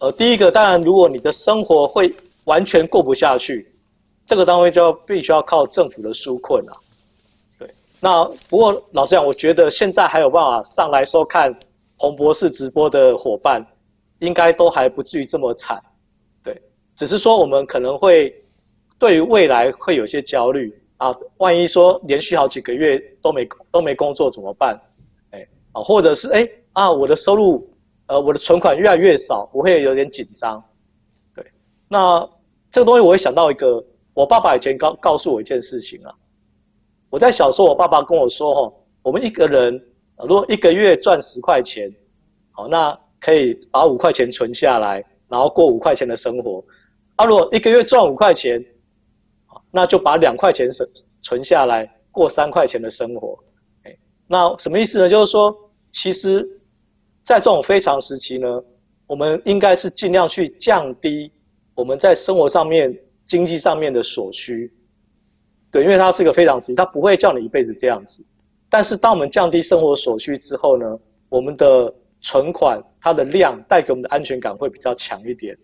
[0.00, 3.70] 呃，第一个当然，如果你的生活会完全过不下去。
[4.26, 6.72] 这个单位就要必须要靠政府的纾困啊，
[7.58, 7.74] 对。
[8.00, 11.54] 那不过老实讲，我觉得现在还有办法上来收看
[11.98, 13.66] 彭博士直播的伙伴，
[14.20, 15.78] 应该都还不至于这么惨，
[16.42, 16.62] 对。
[16.96, 18.34] 只是说我们可能会
[18.98, 24.80] 对于未来会有些焦虑啊，万一说连续好几个月都没都没工作怎么办？
[25.32, 27.70] 哎，啊，或者是哎啊，我的收入
[28.06, 30.64] 呃我的存款越来越少，我会有点紧张，
[31.34, 31.44] 对。
[31.88, 32.26] 那
[32.70, 33.84] 这个东西我会想到一个。
[34.14, 36.14] 我爸爸以前告告诉我一件事情啊，
[37.10, 38.72] 我在小时候，我爸爸跟我说，哈，
[39.02, 39.84] 我们一个人
[40.18, 41.92] 如果一个月赚十块钱，
[42.52, 46.64] 好，那可以把五块钱存下来，然后过五块钱的生活。
[47.16, 48.64] 啊，如果一个月赚五块钱，
[49.72, 50.88] 那就把两块钱存
[51.20, 53.36] 存下来，过三块钱的生活。
[53.82, 53.96] 哎，
[54.28, 55.08] 那什么意思呢？
[55.08, 55.52] 就是说，
[55.90, 56.48] 其实，
[57.24, 58.62] 在这种非常时期呢，
[59.08, 61.32] 我们应该是尽量去降低
[61.74, 62.96] 我们在生活上面。
[63.26, 64.72] 经济上面的所需，
[65.70, 68.26] 对，因为它是一个非常实际，它不会叫你一辈子这样子。
[68.68, 75.56] 但是当我们降低生活所需之后呢，我们的存款它的量带给我们的安全感会比较强一点。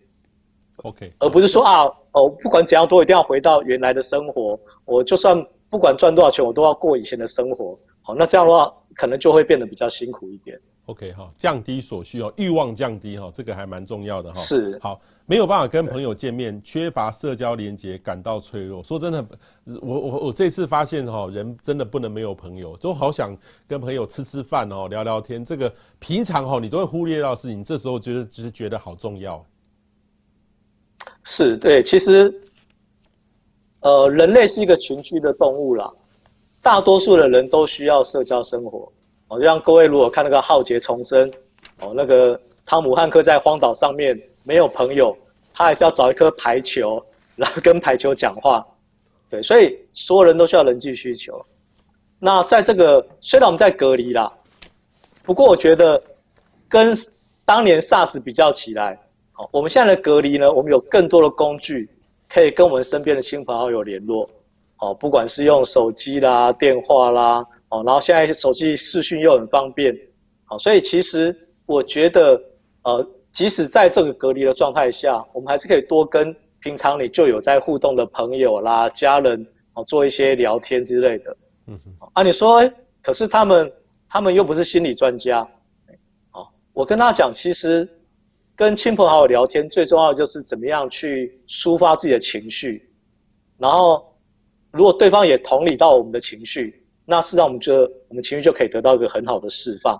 [0.77, 7.77] OK，而不是说啊，哦，不管怎样都一定要回到原来的生活，我就算不管赚多少钱，我都要过以前的生活。
[8.01, 10.59] 好，那这样的话可能就会变得比较辛苦一点。
[10.85, 14.39] OK 哈，降低所需哦，欲望降低哈，这个还蛮重要的哈。
[14.39, 14.99] 是，好，
[15.31, 18.83] 没有办法跟朋友见面，缺乏社交连接，感到脆弱。
[18.83, 19.25] 说真的，
[19.81, 23.33] 我我我这次发现哈，人真的不能没有朋友，都好想
[23.65, 25.45] 跟朋友吃吃饭哦，聊聊天。
[25.45, 29.41] 这个平常哈，你都会忽略到事情，这时候觉得就是觉得好重要。
[31.23, 32.41] 是对，其实，
[33.79, 35.89] 呃，人类是一个群居的动物啦，
[36.61, 38.91] 大多数的人都需要社交生活。
[39.29, 41.31] 哦，就像各位如果看那个《浩劫重生》，
[41.79, 45.17] 哦，那个汤姆汉克在荒岛上面没有朋友，
[45.53, 47.03] 他还是要找一颗排球，
[47.35, 48.65] 然后跟排球讲话。
[49.29, 51.45] 对，所以所有人都需要人际需求。
[52.19, 54.31] 那在这个虽然我们在隔离啦，
[55.23, 56.01] 不过我觉得
[56.67, 56.93] 跟
[57.45, 58.99] 当年 SARS 比较起来，
[59.31, 61.89] 好，我们现在的隔离呢，我们有更多的工具
[62.29, 64.29] 可以跟我们身边的亲朋好友联络。
[64.77, 67.45] 哦，不管是用手机啦、电话啦。
[67.69, 69.97] 哦，然后现在手机视讯又很方便，
[70.43, 71.33] 好，所以其实
[71.65, 72.37] 我觉得，
[72.83, 81.37] 呃，即使在这个隔离的状态下，我们还是可以多跟平常你就有在互动的朋友啦、家人，哦，做一些聊天之类的。
[81.67, 82.09] 嗯哼。
[82.13, 83.71] 啊，你说，诶，可是他们，
[84.09, 85.47] 他们又不是心理专家。
[86.31, 87.87] 哦，我跟他讲，其实
[88.55, 92.89] 跟亲朋好友聊天最重要的就是怎么样去抒发自己的情绪，
[93.57, 94.13] 然后
[94.71, 96.77] 如果对方也同理到我们的情绪。
[97.03, 97.73] 那事实上，我们就
[98.07, 99.99] 我们情绪就可以得到一个很好的释放。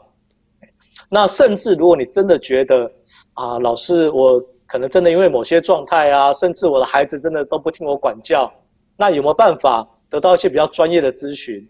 [1.13, 2.89] 那甚至如果你真的觉得
[3.34, 8.50] 啊，老师，我可能真的因为某些状态啊，甚至我的孩子真的都不听我管教，
[8.95, 11.67] 那有没有办法得到一些比较专业的咨询？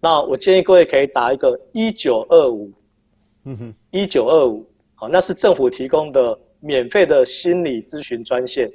[0.00, 2.72] 那我建议各位可以打一个一九二五，
[3.44, 4.66] 嗯哼，一九二五，
[4.96, 8.68] 好，那是政府提供的免费的心理咨询专线。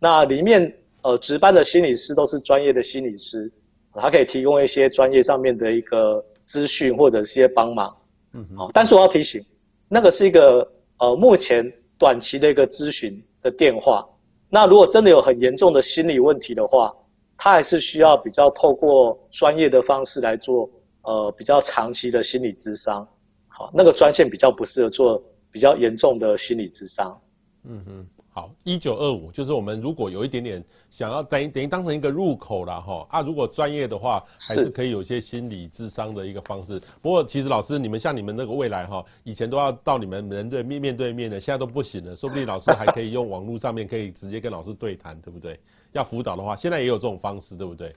[0.00, 3.52] 那里面呃值班的心理师都是专业的心理师。
[3.98, 7.96] 他可以提供一些专业上面的一个资讯或者一些帮忙，
[8.36, 9.42] 嗯，好，但是我要提醒，
[9.88, 14.06] 那个是一个呃目前短期的一个咨询的电话。
[14.50, 16.94] 那如果真的有很严重的心理问题的话，
[17.38, 20.70] 他还是需要比较透过专业的方式来做
[21.00, 23.08] 呃比较长期的心理咨商。
[23.48, 27.18] 好，那个专线比较不适合做比较严重的心理咨商。
[27.64, 28.06] 嗯哼。
[28.36, 36.78] 好，一九二五就是我们如果有一点点想要等于等于当成一个入口了哈啊，如果专业的话，还是可以有一些心理智商的一个方式。
[37.00, 45.58] 不过其实老师，你们像你们那个未来哈，以前都要到你们人对面面对面的，现在都不行了，说不定老师还可以用网络上面可以直接跟老师对谈，对不对？
[45.92, 47.96] 要辅导的话，现在也有这种方式，对不对？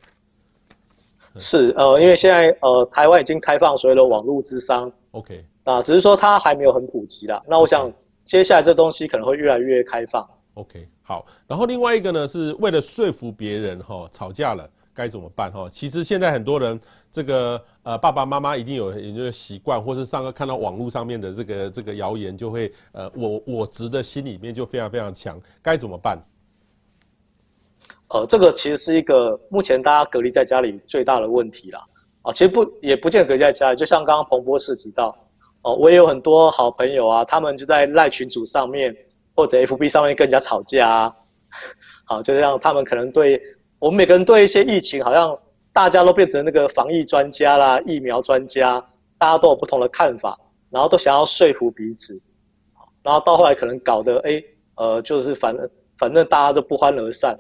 [1.36, 7.44] 是呃，因为现在呃台湾已经开放所有的网络智商，OK 啊，只是说它还没有很普及啦。
[7.46, 7.90] 那我想。
[7.90, 7.94] Okay.
[8.30, 10.24] 接下来这东西可能会越来越开放。
[10.54, 11.26] OK，好。
[11.48, 15.68] 然后另外一个呢，是为了说服别人哈，吵架了该怎么办哈？
[15.68, 16.80] 其实现在很多人
[17.12, 26.20] 这个呃爸爸妈妈一定有有这个习惯，或是上课看到网络上面的这个这个谣言，就会呃我我执的心里面就非常非常强，该怎么办？
[28.10, 31.84] 呃，这个其实是一个目前大家隔离在家里最大的问题啦。
[32.22, 35.18] 啊，其实不也不见得隔离在家里，就像刚刚彭博士提到。
[35.62, 38.96] 哦，我也有很多好朋友啊，他们就在赖群组上面
[39.36, 41.16] 或者 FB 上面跟人家吵架啊。
[42.06, 43.42] 好，就让他们可能对
[43.78, 45.38] 我们每个人对一些疫情，好像
[45.74, 48.80] 大家都变成那个防疫专家啦、疫苗专家，
[49.18, 52.22] 大家都有不同的看法，然后都想要说服彼此，
[53.04, 54.42] 然后到后来可能搞得哎，
[54.76, 57.38] 呃，就是反正反正大家都不欢而散。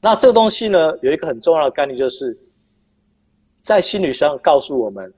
[0.00, 2.38] 那这个东西呢，有一个很重要的概念，就是
[3.62, 5.12] 在心理上告诉我们。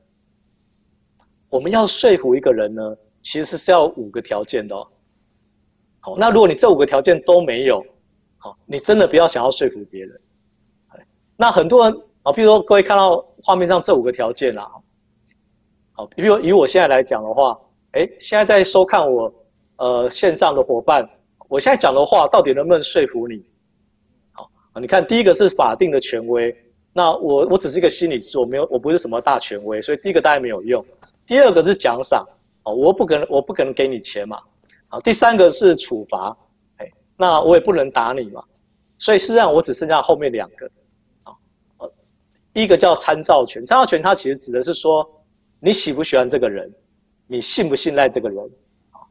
[1.50, 4.87] 我们要说服一个人呢，其实是要五个条件的哦。
[6.00, 7.84] 好，那如果你这五个条件都没有，
[8.37, 10.20] 好，你真的不要想要说服别人。
[11.37, 14.70] 那很多人啊，比如说各位看到画面上这五个条件啦，
[15.92, 17.58] 好，比如以我现在来讲的话，
[17.92, 19.32] 哎，现在在收看我
[19.76, 21.08] 呃线上的伙伴，
[21.48, 23.44] 我现在讲的话到底能不能说服你？
[24.32, 26.54] 好，你看第一个是法定的权威，
[26.92, 30.84] 那我我只是一个心理师，我没有我不是什么大权威，所以第一个大概没有用。
[31.29, 32.26] 第二个是奖赏，
[32.62, 34.41] 哦，我不可能，我不可能给你钱嘛，
[34.89, 36.35] 好，第三个是处罚，
[36.79, 38.43] 哎，那我也不能打你嘛，
[38.99, 40.70] 所以实上我只剩下后面两个，
[41.24, 41.37] 啊，
[42.55, 45.22] 一个叫参照权，参照权它其实指的是说
[45.61, 46.72] 你喜不喜欢这个人，
[47.26, 48.43] 你信不信赖这个人，
[48.91, 49.05] 啊，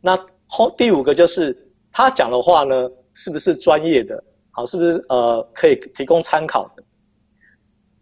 [0.00, 4.22] 那后第五个就是他讲的话呢，是不是专业的，
[4.52, 6.84] 好，是不是呃可以提供参考的，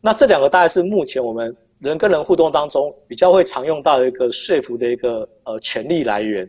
[0.02, 1.56] 那这两个大概是目前我们。
[1.82, 6.48] 人跟人互动当中，比较会常用到一个说服的一个呃权利来源，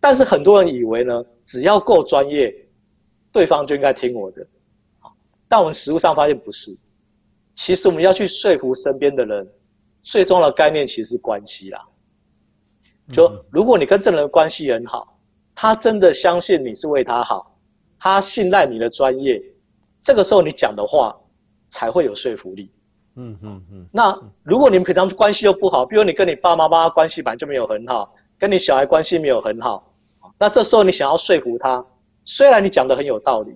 [0.00, 2.52] 但是很多人以为呢，只要够专业，
[3.30, 4.44] 对方就应该听我的，
[5.46, 6.76] 但我们实务上发现不是，
[7.54, 9.48] 其实我们要去说服身边的人，
[10.02, 11.80] 最重要的概念其实是关系啦。
[13.12, 15.20] 就如果你跟这人的关系很好，
[15.54, 17.56] 他真的相信你是为他好，
[17.96, 19.40] 他信赖你的专业，
[20.02, 21.16] 这个时候你讲的话
[21.70, 22.72] 才会有说服力。
[23.16, 23.86] 嗯嗯嗯。
[23.92, 29.94] 那如果你们平常关系又不好，比如你跟你爸爸妈妈关系本来就没有很好，跟你小孩关系没有很好，
[30.38, 31.84] 那这时候你想要说服他，
[32.24, 33.54] 虽然你讲的很有道理，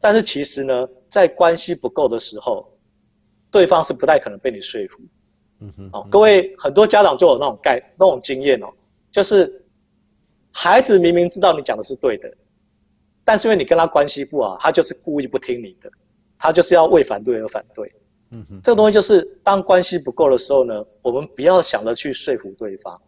[0.00, 2.72] 但是其实呢，在关系不够的时候，
[3.50, 5.02] 对方是不太可能被你说服。
[5.60, 8.68] 嗯哼，哦，各位很多家长就有那种概那种经验哦，
[9.10, 9.66] 就是
[10.52, 12.32] 孩子明明知道你讲的是对的，
[13.24, 15.90] 但是因为你跟他关系不好，他就是故意不听你的，
[16.38, 17.92] 他就是要为反对而反对。
[18.30, 23.00] 嗯哼，这个东西就是当关系不够的时候呢，我们不要想着去说服对方。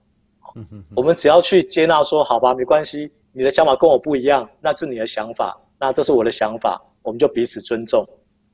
[0.56, 8.04] 嗯哼，我们只要去接纳说，好吧，没关系，你的想法跟我不一样，那是你的想法，那这是我的想法，我们就彼此尊重。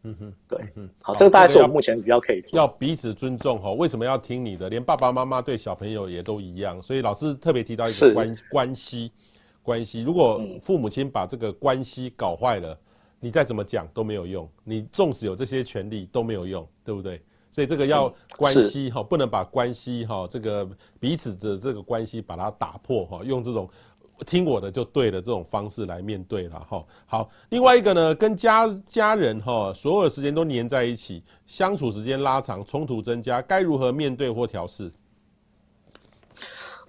[0.02, 2.60] 嗯哼，对，嗯，好，这个大概是我目前比较可以做。
[2.60, 4.68] 要彼此尊重哈，为什么要听你的？
[4.68, 9.10] 连爸爸妈妈对小朋友也都一样，所以老师特别提到一个关关系，
[9.62, 10.02] 关系。
[10.02, 12.78] 如果父母亲把这个关系搞坏了，
[13.20, 17.22] 你再怎么讲都没有用，你纵使有这些权利都没有用，对不对？
[17.50, 20.68] 所以这个要关系哈，不能把关系哈，这个
[21.00, 23.68] 彼此的这个关系把它打破哈，用这种。
[24.24, 26.82] 听我的就对了，这种方式来面对了哈。
[27.04, 34.90] 好，另外一个呢，跟家家人哈，所有的时间都黏在一起，相处时间拉长，冲突增加，该如何面对或调试？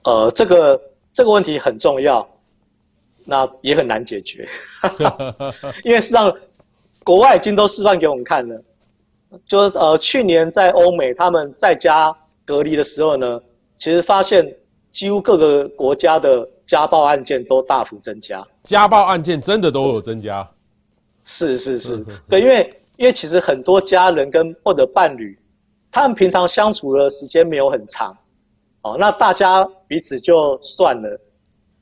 [0.04, 2.26] 呃，这个这个问题很重要，
[3.28, 4.48] 那也很难解决，
[5.84, 6.34] 因为实际上
[7.04, 8.64] 国外已经都示范给我们看了，
[9.46, 12.16] 就呃去年在欧美他们在家
[12.46, 13.42] 隔离的时候呢，
[13.78, 14.56] 其实发现
[14.90, 16.50] 几乎各个国家的。
[16.68, 20.52] 家暴案件都大幅增加，家暴案件真的都有增加，
[21.24, 25.40] 是是是，对，因为因为其实很多家人跟或者伴侣，
[25.90, 28.18] 他们平常相处的时间没有很长，
[28.82, 31.18] 哦，那大家彼此就算了，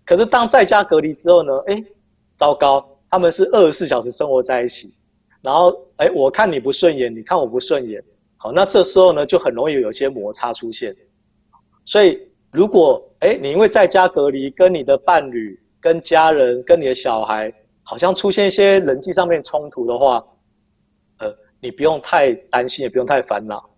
[0.06, 1.84] 可是当在家隔离之后呢，哎，
[2.36, 4.94] 糟糕，他们是二十四小时生活在一起，
[5.42, 8.04] 然后哎，我看你不顺眼，你看我不顺眼，
[8.38, 10.96] 好，那这时候呢就很容易有些摩擦出现，
[11.86, 12.20] 所以。
[12.52, 17.54] 如果哎，你因为在家隔离，跟你的伴侣、跟家人、跟你的小孩，
[17.84, 20.26] 好像出现一些人际上面冲突的话，
[21.18, 23.70] 呃，你不用太担心，也不用太烦恼，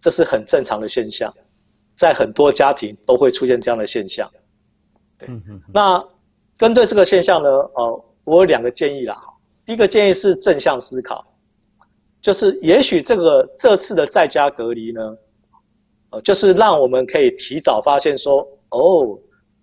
[0.00, 1.32] 这是很正常的现象，
[1.96, 4.30] 在很多家庭都会出现这样的现象。
[5.18, 5.28] 对，
[5.72, 6.04] 那
[6.56, 9.22] 针对这个现象呢，呃，我有两个建议啦。
[9.64, 11.26] 第一个建议是正向思考，
[12.20, 15.16] 就是也许这个这次的在家隔离呢。
[16.10, 19.18] 呃，就是让我们可以提早发现说，哦，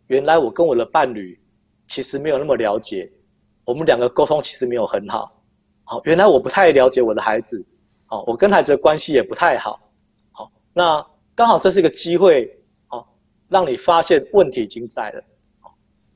[0.08, 1.40] 原来我跟我的伴侣
[1.88, 3.10] 其实没有那么了解，
[3.64, 5.42] 我们两个沟通其实没有很好。
[5.86, 7.66] 好，原来我不太了解我的孩子，
[8.08, 9.90] 好，我跟孩子的关系也不太好。
[10.34, 13.16] 好，那刚好这是一个机会，好，
[13.48, 15.24] 让你发现问题已经在了。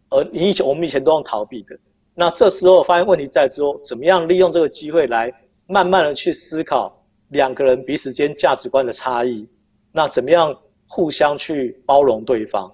[0.10, 1.78] 而你以前我们以前都用逃避的，
[2.14, 5.34] 那这时候发现问题在之后，怎么样利用这个机会来
[5.66, 9.48] 慢慢的去思考两个人彼此间价值观的差异。
[9.92, 10.56] 那怎么样
[10.88, 12.72] 互相去包容对方？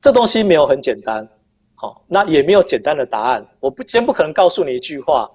[0.00, 1.28] 这东西没有很简单，
[1.74, 3.46] 好，那也没有简单的答案。
[3.60, 5.28] 我不先不可能告诉你一句话，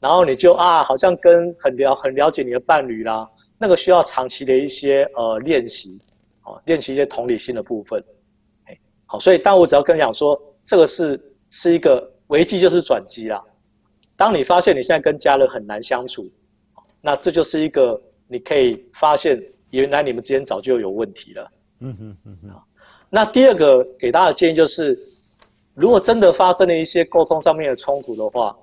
[0.00, 3.28] 然后你就啊，好像跟很了很了解你的伴侣啦，
[3.58, 6.00] 那个需要长期的一些呃练习，
[6.44, 8.02] 哦，练习一些同理心的部分。
[9.04, 10.40] 好，所以当我只要跟你讲说，
[10.70, 13.42] 这个是是一个危机就是转机啦。
[14.16, 16.30] 当你发现你现在跟家人很难相处，
[17.00, 19.42] 那这就是一个你可以发现。
[19.70, 21.48] 原来你们之间早就有问题了。
[21.78, 22.50] 嗯嗯嗯嗯。
[23.08, 24.98] 那第二个给大家的建议就是，
[25.74, 28.56] 如果真的发生了一些沟通上面的冲突的话，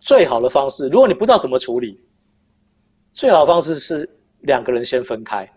[0.00, 2.00] 最好的方式，如果你不知道怎么处理，
[3.12, 5.48] 最好的方式是两个人先分开。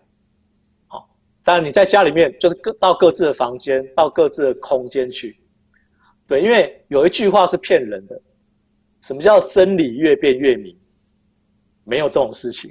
[1.48, 5.40] 当然你在家里面就是各到各自的房间，到各自的空间去。
[6.26, 8.20] 对，因为有一句话是骗人的，
[9.00, 10.78] 什么叫真理越辩越明？
[11.84, 12.70] 没有这种事情。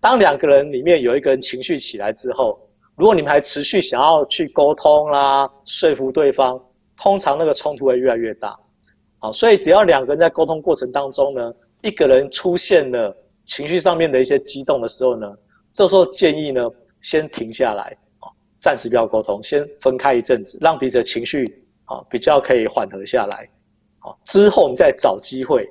[0.00, 2.58] 当两个人里面有一个人情绪起来之后，
[2.96, 6.60] 如果你们还持续想要去沟通啦、说服对方，
[6.96, 8.58] 通常那个冲突会越来越大。
[9.20, 15.32] 好，所以只要两个人在沟通过程当中呢，一个人出现了情绪上面的一些激动的时候呢，
[15.72, 16.68] 这时候建议呢，
[17.04, 21.44] 先停下来，啊，暂时不要沟通，先分开一阵子，让彼此的情绪
[21.84, 23.46] 啊比较可以缓和下来。
[23.98, 25.70] 好，之后你再找机会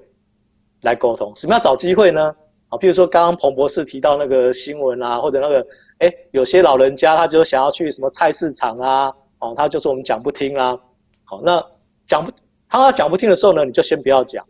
[0.81, 1.33] 来沟通。
[1.35, 2.35] 什么叫找机会呢？
[2.69, 5.65] 啊，譬如说刚刚彭博士提到那个新闻啊，或者那个，
[5.97, 10.79] 哎，有些老人家他就想要去什么菜市场啊，哦，他就说我们讲不听啊，
[11.23, 11.63] 好，那
[12.05, 12.31] 讲不，
[12.69, 14.45] 他讲不听的时候呢，你就先不要讲，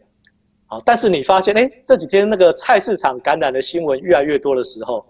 [0.66, 5.06] 好，但是你发现，哎，这几天那个菜市场感染的新闻越来越多的时候，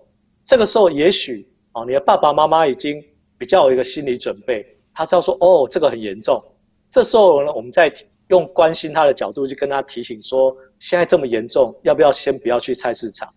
[0.45, 3.03] 这个时候也许，哦，你的爸爸妈妈已经
[3.37, 6.43] 比较有一个心理准备，他知道说，哦，这个很严重。
[6.89, 7.93] 这时候呢，我们再
[8.27, 13.33] 用关心他的角度去跟他提醒说，现在这么严重，要不要先不要去菜市场？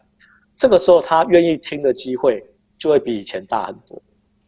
[0.55, 2.45] 这个时候他愿意听的机会
[2.78, 4.01] 就会比以前大很多。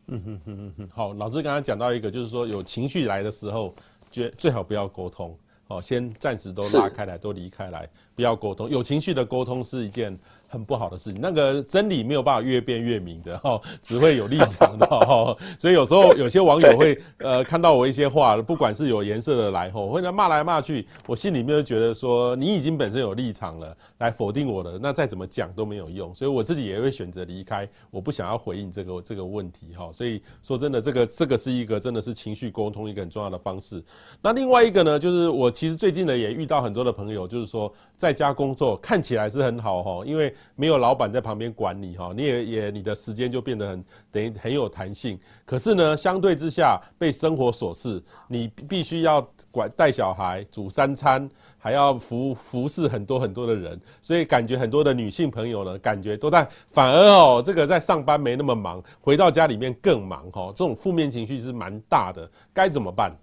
[0.06, 3.74] 嗯哼哼哼哼，好，老师刚刚讲到一个，就是说有情绪来的时候，
[4.10, 5.38] 觉最好不要沟通。
[5.68, 7.86] 哦，先暂时都拉开来，都离开来，
[8.18, 8.68] 不要沟通。
[8.68, 11.20] 有情绪的沟通是一件很不好的事情。
[11.22, 15.36] 那个真理没有办法越辩越明的哈， 只会有立场的哈。
[15.56, 26.12] 所以有时候有些网友会呃看到我一些话，不管是有颜色的来吼，或者骂来骂去，我心里面就觉得说你已经本身有立场了，来否定我的，那再怎么讲都没有用。
[26.12, 29.90] 所以我自己也会选择离开，我不想要回应这个这个问题哈。
[29.92, 33.80] 所以说真的，这个这个是一个真的是情绪沟通一个很重要的方式。
[34.20, 45.20] 那另外一个呢，就是我其实最近呢也遇到很多的朋友，就是说在在家工作看起来是很好哈，因为没有老板在旁边管你哈，你也也你的时间就变得很等于很有弹性。
[45.44, 51.28] 可是呢，相对之下被生活琐事，你必须要管带小孩、煮三餐，
[51.58, 63.14] 还要服服侍很多很多的人，所以感觉很多的女性朋友呢，感觉都在反而哦，这个在上班没那么忙，回到家里面更忙哈，这种负面情绪是蛮大的，该怎么办？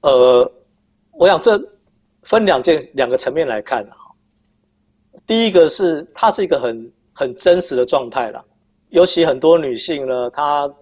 [0.00, 0.50] 呃，
[1.10, 1.62] 我想这
[2.22, 3.96] 分两件两个层面来看啊。
[5.26, 8.44] 第一个是它是一个很很真实的状态啦，
[8.88, 10.72] 尤其很多女性呢，她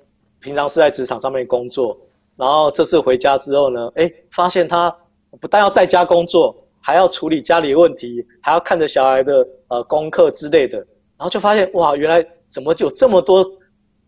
[0.40, 1.98] 平常是在职场上面工作，
[2.36, 4.96] 然后这次回家之后呢，哎，发现她
[5.40, 13.44] 不但要在家工作，还要处理家里问题，还要看着小孩的呃功课之类的，然后就发现哇，原来怎么就有这么多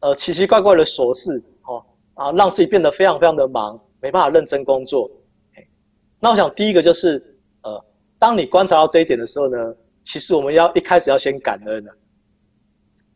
[0.01, 3.79] 呃奇奇怪怪的琐事哦啊，让自己变得非常非常的忙。
[4.01, 5.09] 没办法认真工作，
[6.25, 7.85] 那我想第一个就是，呃，
[8.17, 11.93] 当你观察到这一点的时候呢，其实我们要一开始要先感恩的，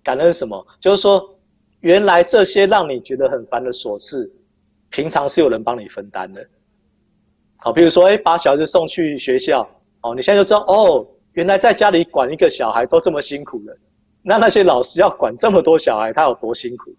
[0.02, 0.66] 感恩什么？
[0.80, 1.38] 就是说，
[1.78, 4.34] 原来这些让你觉得很烦的琐事，
[4.90, 6.44] 平常是有人帮你分担的。
[7.58, 13.78] 好，比如说，哎，把小孩子送去学校，哦，你现在就知道，哦，原来在家里管一个小孩都这么辛苦了，
[14.20, 16.92] 那那些老师要管这么多小孩，他有多辛苦？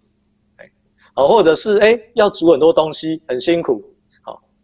[0.56, 0.72] 哎
[1.16, 3.84] 哦，或者是哎，要煮很多东西，很辛苦，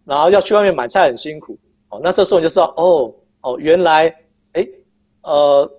[0.06, 1.58] 然后要去外面买菜很辛苦，
[1.90, 4.16] 哦，那这时候你就知道，哦哦，原来，
[4.54, 4.68] 哎，
[5.22, 5.72] 呃，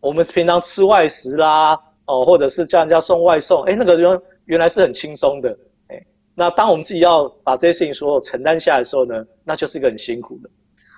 [0.00, 5.58] 我们平常吃外食啦，哦，或者是叫人家送外送，哎，那个原原来是很轻松的，
[5.88, 10.50] 哎，那当我们自己要把这些事情所有承担下来的时候呢，那就是一个很辛苦的，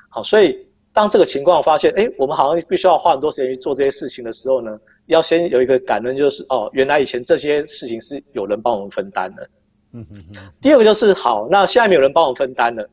[0.09, 0.67] 好，所以。
[0.95, 9.51] 当这个情况发现，哎，我们好像必须要花很多时间去做这些事情的时候呢，要先有一个感恩，就是哦，原来以前这些事情是有人帮我们分担的。
[9.95, 10.53] 嗯嗯嗯。
[10.61, 12.87] 第二个就是好，那现在没有人帮我分担了，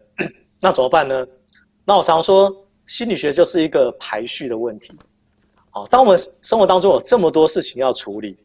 [0.61, 1.27] 那怎么办呢？
[1.83, 4.93] 那我常常说，心理学就是一个排序的问题。
[5.71, 8.37] 好，当我们生活当中有这么多事情要处理，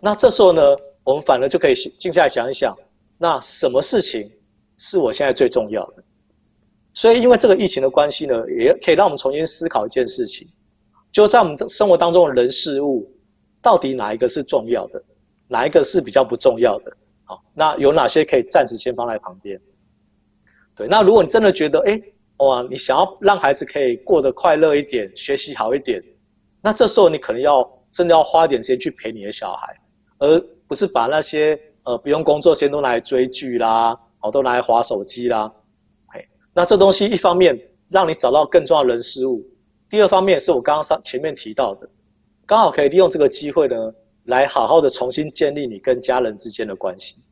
[0.00, 0.62] 那这时候呢，
[1.04, 2.76] 我们反而就可以静下来想一想，
[3.18, 4.30] 那什么事情
[4.78, 6.04] 是我现在最重要的？
[6.94, 10.48] 所以，因为这个疫情的关系呢，也可以让我们重新思考一件事情，
[11.12, 13.08] 就在我们的生活当中的人事物，
[13.62, 15.02] 到底哪一个是重要的，
[15.46, 16.96] 哪一个是比较不重要的？
[17.28, 19.60] 好，那有哪些可以暂时先放在旁边？
[20.74, 22.00] 对，那如果你真的觉得，哎，
[22.38, 26.02] 哇，你想要让孩子可以过得快乐一点，学习好一点，
[26.62, 29.76] 那这时候你可能要真的要花点时间去陪你的小孩，
[30.18, 35.52] 而不是把那些呃不用工作时间都拿来追剧啦，哦，都拿来划手机啦。
[36.06, 37.60] 嘿那这东西一方面
[37.90, 39.44] 让你找到更重要的人事物，
[39.90, 41.90] 第二方面是我刚刚上前面提到的，
[42.46, 43.92] 刚好可以利用这个机会呢，
[44.28, 47.22] 来好好的重新建立你跟家人之间的关系。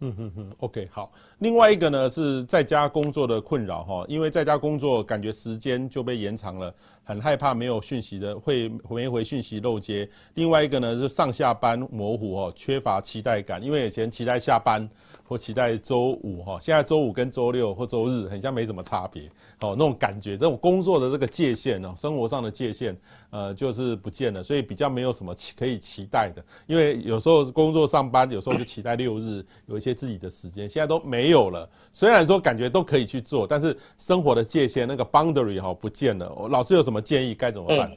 [0.00, 1.10] 嗯哼哼，OK，好。
[1.38, 10.06] 另外一个呢是在家工作的困扰哈，因为在家工作感觉时间就被延长了，很害怕没有讯息的会没回讯息漏接。
[10.34, 14.86] 另外一个呢是上下班模糊哦，缺乏期待感，因为以前期待下班。
[15.28, 19.24] 或期待周五哈，现在周五跟周六或周日很像没什么差别，
[19.60, 22.96] 哦，那种感觉，这种工作的这个界限哦，生活上的界限，
[23.30, 26.44] 呃，就是不见了，所以比较没有什么可以期待的。
[26.66, 31.68] 因为有时候工作上班，有时候就期待六日有一些自己的时间，现在都没有了。
[31.92, 36.48] 虽然说感觉都可以去做，但是生活的界限那个 boundary 哈不见了。
[36.48, 37.34] 老师有什么建议？
[37.34, 37.90] 该怎么办？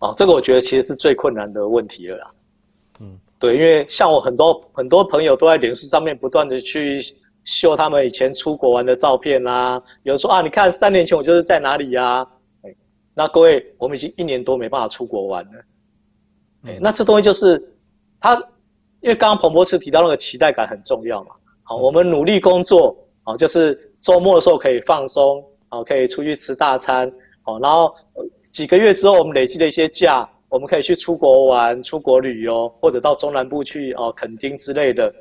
[0.00, 2.30] 哦，这个我觉得其实是最困难的问题了啦。
[3.40, 3.50] 嗯。
[3.50, 7.00] 对，因为像我很多很多朋友都在脸书上面不断的去
[7.42, 12.26] 秀他们以前出国玩的照片啦，有人说啊，你看三年前我就是在哪里呀？
[12.62, 12.76] 哎，
[13.14, 15.64] 那各位，我们已经一年多没办法出国玩了。
[16.66, 17.74] 哎，那这东西就是
[18.20, 18.36] 他，
[19.00, 21.30] 因为刚刚彭博士提到那个期待感很重要嘛。
[21.62, 27.10] 好，我们努力工作，好，就是周末的时候可以放松，好，可以出去吃大餐，
[27.40, 27.94] 好，然后
[28.52, 35.14] 几个月之后我们累积了一些假，我们可以去出国玩、出国旅游，或者到中南部去哦，垦丁之类的。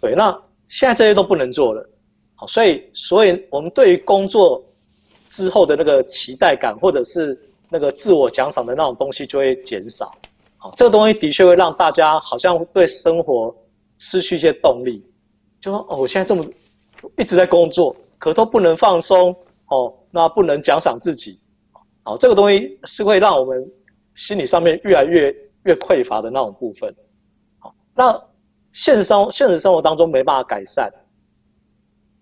[0.00, 0.36] 对，那
[0.66, 1.88] 现在这些都不能做了，
[2.34, 4.64] 好，所以所以我们对于工作
[5.28, 7.38] 之后的那个期待感，或者是
[7.68, 10.12] 那个自我奖赏的那种东西就会减少。
[10.56, 13.54] 好，这个东西的确会让大家好像对生活
[13.98, 15.04] 失去一些动力，
[15.60, 16.42] 就说哦，我现在这么
[17.18, 19.36] 一直在工作，可都不能放松
[19.68, 21.38] 哦，那不能奖赏自己，
[22.02, 23.70] 好，这个东西是会让我们
[24.14, 25.34] 心理上面越来越
[25.64, 26.94] 越匮乏的那种部分。
[27.58, 28.22] 好，那
[28.72, 30.92] 现实生现实生活当中没办法改善，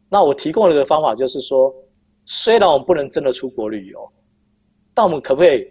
[0.09, 1.75] 那我提供了一个方法，就是说，
[2.25, 4.13] 虽然我们不能真的出国旅游，
[4.95, 5.69] 但我们可不可以？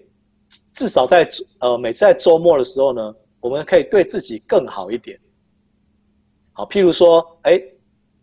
[0.74, 5.18] 至少在呃每次在周末的时候呢，我们可以对自己更好一点。
[6.52, 7.62] 好，譬如说，哎，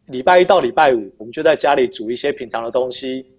[0.06, 3.34] 礼拜一到礼拜五，我们就在家里煮一些平常的东西。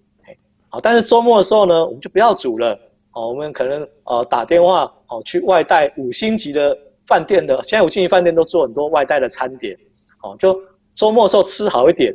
[0.68, 2.89] 好，但是周末的时候呢，我们就不要煮了。
[3.12, 9.76] 哦，我们可能呃打电话哦去外带五星级的饭店的，现在五星级饭店都做很多外带的餐点。
[10.22, 10.60] 哦，就
[10.94, 12.14] 周末时候吃好一点，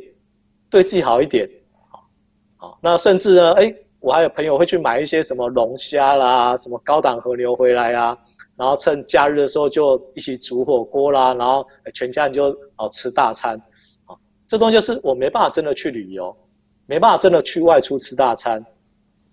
[0.70, 1.48] 对自己好一点。
[1.90, 2.08] 好，
[2.56, 3.74] 好，那甚至呢，哎。
[3.98, 8.16] 我还有朋友会去买一些什么龙虾啦，什么高档和牛回来啊，
[8.54, 13.56] 然后趁假日的时候就一起煮火锅啦，然后全家人就哦吃大餐，
[14.04, 14.14] 啊，
[14.46, 16.36] 这东西就是我没办法真的去旅游，
[16.84, 18.64] 没办法真的去外出吃大餐，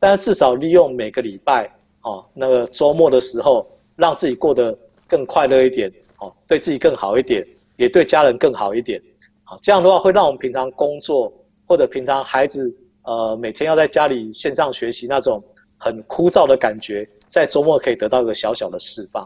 [0.03, 4.77] 但是至少利用每个礼拜哦那个周末的时候，让自己过得
[5.07, 5.89] 更快乐一点，
[6.19, 7.41] 哦对自己更好一点，
[7.77, 9.01] 也对家人更好一点，
[9.45, 11.31] 好，这样的话会让我们平常工作
[11.65, 12.69] 或者平常孩子。
[13.03, 15.41] 呃，每天要在家里线上学习那种
[15.77, 19.25] 很枯燥的感觉，在周末可以得到一个小小的释放。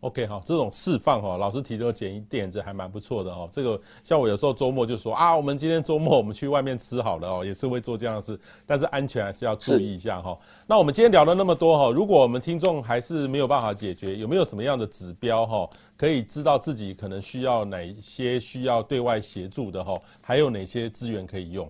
[0.00, 3.48] OK，好，这种释放哈，老师提的建议点子还蛮不错的哦。
[3.50, 10.38] 这个像我有时候周末就说啊，我们今天周末我们去外面吃好了哦，也是会做这样的事，但是安全还是要注意一下哈。
[10.68, 21.68] 那我们今天聊了那么多哈，如果我们听众还是没有办法解决，有没有什么样的指标哈，可以知道自己可能需要哪些需要对外协助的哈，还有哪些资源可以用？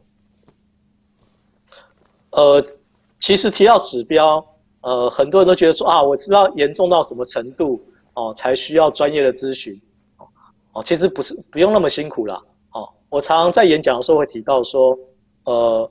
[2.32, 2.62] 呃，
[3.18, 4.46] 其实提到指标，
[4.82, 7.82] 呃，很多人都觉得说啊，我知道严重到什么程度
[8.18, 9.80] 哦，才需要专业的咨询，
[10.72, 12.42] 哦，其实不是，不用那么辛苦啦。
[12.72, 14.98] 哦，我常常在演讲的时候会提到说，
[15.44, 15.88] 呃，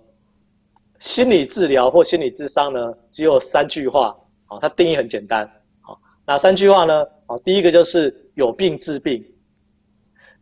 [0.99, 4.13] 心理治疗或心理智商呢，只有三句话，
[4.49, 5.49] 哦，它定义很简单，
[5.79, 7.05] 好，哪三句话呢？
[7.27, 9.23] 哦，第一个就是有病治病，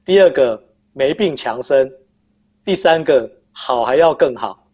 [0.03, 1.93] 第二个没病强身，
[2.63, 4.67] 第三个好还要更好。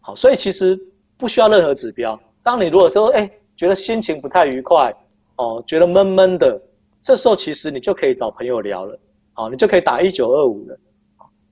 [0.00, 0.76] 好，所以其实
[1.16, 2.20] 不需要任何指标。
[2.42, 4.92] 当你如果说，哎，觉得心情不太愉快，
[5.38, 6.60] 哦，觉得闷闷的，
[7.00, 8.98] 这时候其实你就可以找朋友聊了，
[9.32, 10.78] 好，你就可以打一九二五了。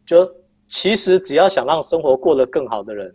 [0.05, 0.31] 就
[0.67, 3.15] 其实只要想让生活过得更好的人，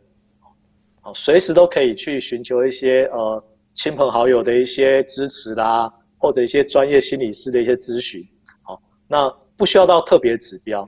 [1.02, 3.44] 好，随时都可以去寻求一些呃
[3.74, 8.22] 亲朋好友的一些支持啦，或者一些专业心理师的一些咨询。
[8.64, 10.88] 好，那不需要到特别指标。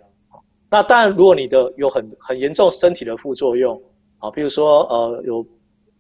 [0.70, 3.80] 那当然，如果你的有很很严重身体的副作用。
[4.20, 5.46] 啊，比如说，呃，有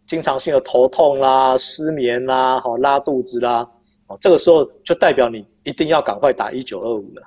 [0.05, 3.67] 经常性的头痛啦、失眠啦、好拉肚子啦，
[4.07, 7.23] 哦，这个时候就代表你一定要赶快打一九二五了。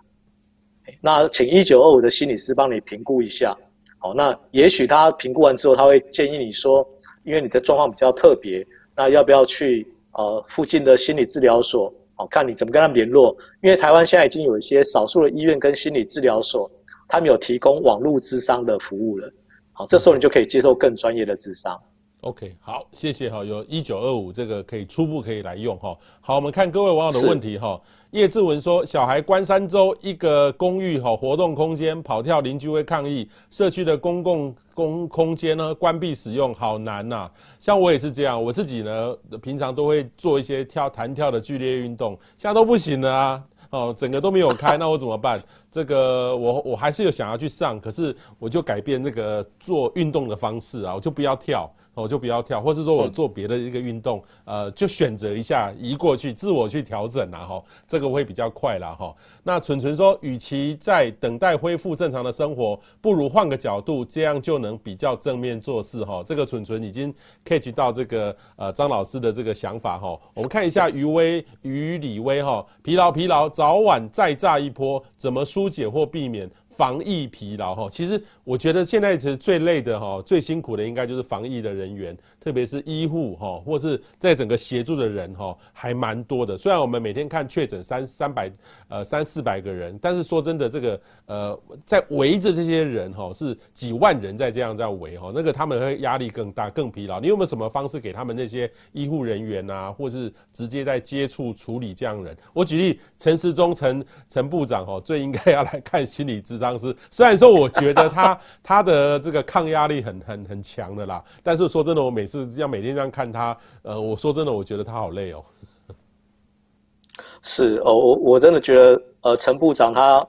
[1.01, 3.57] 那请一九二五的心理师帮你评估一下。
[3.99, 6.87] 好，那也许他评估完之后，他会建议你说，
[7.25, 8.65] 因为你的状况比较特别，
[8.95, 11.93] 那要不要去呃附近的心理治疗所？
[12.17, 13.37] 哦，看你怎么跟他们联络。
[13.63, 16.71] 因为台湾现在已经有一些少数的医院跟心理治疗所，
[17.09, 19.33] 他们有提供网络咨商的服务了。
[19.73, 21.79] 好，这时候你就可以接受更专业的咨商。
[22.27, 25.97] OK，好，谢谢哈，有一九二五这个可以初步可以来用哈。
[26.21, 27.81] 好，我们看各位网友的问题哈。
[28.11, 37.33] 叶志文说，小孩关三周，一个公寓哈，活动空间跑跳，邻居会抗议，社区的公共公空间呢关闭使用，好难呐、啊。
[37.61, 43.43] 像我也是这样，我自己呢平常都会做一些跳弹跳的剧烈运动，现在都不行了啊。
[43.71, 45.41] 哦，整个都没有开， 那我怎么办？
[45.71, 51.71] 这个我我还是有想要去上，可是我就改变那个做运动的方式啊，我就不要跳。
[52.03, 59.15] 我就不要跳，或是说我做别的一个运动，呃，就选择一下移过去，自我去调整啦，哈，这个会比较快啦，哈。
[59.43, 66.23] 那纯纯说，与其在等待恢复正常的生活，不如换个角度，这样就能比较正面做事，哈。
[66.25, 67.13] 这个纯纯已经
[67.45, 70.19] catch 到这个呃张老师的这个想法，哈。
[70.35, 76.51] 我们看一下余威于李威，哈，疲劳疲劳，早晚再炸一波，怎么疏解或避免？
[76.77, 77.89] 防疫疲劳哈。
[77.91, 86.57] 其实我觉得现在其实最累的哈，最辛苦的应该就是防疫的人员，特别是医护哈，或是在整个协助的人哈，还蛮多的。
[86.57, 88.53] 虽然我们每天看确诊三三百
[88.89, 97.21] 呃三四百个人，但是说真的，这个呃在围着这些人哈，是几万人在这样在围哈，那个他们会压力更大更疲劳。
[97.21, 102.37] 你有没有什么方式给他们那些医护人员啊，或是直接在接触处理这样人？
[102.53, 106.97] 我举例，陈时中陈陈部长哈，最应该要来看心理咨商师。
[107.11, 115.45] 虽然说我觉得他 他的这个抗压力很很很强的啦，但是说真的，我每次要每天这样看他，呃，我说真的，我觉得他好累哦。
[117.43, 120.27] 是哦，我我真的觉得，呃，陈部长他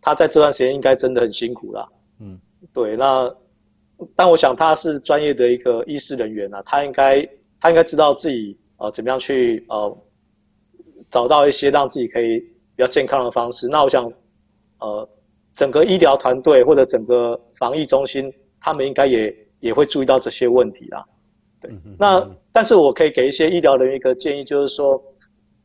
[0.00, 1.88] 他在这段时间应该真的很辛苦啦。
[2.20, 2.38] 嗯，
[2.72, 3.32] 对，那
[4.16, 7.28] 但我想他是专业的一个医师人员啊，他应该
[7.60, 9.96] 他应该知道自己呃怎么样去呃
[11.10, 13.68] 找到一些让自己可以比较健康的方式。
[13.68, 14.12] 那我想
[14.80, 15.08] 呃。
[15.58, 21.04] 整个医疗团队或者整个防疫中心，他们应该也也会注意到这些问题啦。
[21.60, 25.02] 对，那但是我可以给一些医疗人员一个建议，就是说，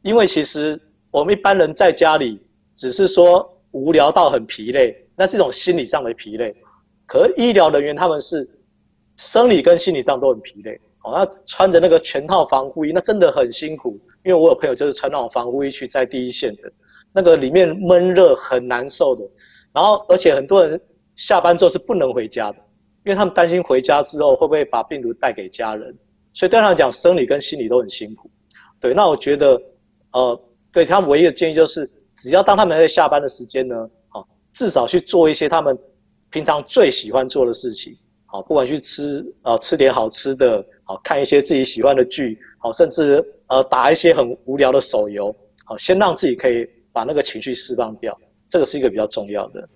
[0.02, 0.82] 因为其实
[1.12, 2.42] 我们一般人在家里
[2.76, 6.56] 只是说无聊到很疲累，那是一种心理上的疲累。
[7.06, 8.50] 可是医疗人员他们是
[9.18, 13.92] 生理跟心理上都很疲累，哦，那穿着那个全套防护衣，那真的很辛苦。
[14.26, 16.72] 因为我有朋友就是穿那种防护衣去在第一线的，
[17.14, 19.24] 那个里面闷热很难受的。
[19.74, 20.80] 然后，而且很多人
[21.16, 22.58] 下班之后是不能回家的，
[23.04, 25.98] 因为他们担心回家之后会不会把病毒带给家人，
[26.34, 28.30] 所以对他们讲，生理跟心理都很辛苦。
[28.80, 29.60] 对，那我觉得，
[30.12, 30.40] 呃，
[30.72, 35.78] 对他们唯一的建议就是，只要当他们在下班的时间呢，好，至少去做一些他们
[36.30, 48.16] 平常最喜欢做的事情，好，不管去吃，呃，吃点好吃的，好，看一些自己喜欢的剧，好，甚至呃打一些很无聊的手游，好，先让自己可以把那个情绪释放掉。
[48.54, 49.68] 这个是一个比较重要的。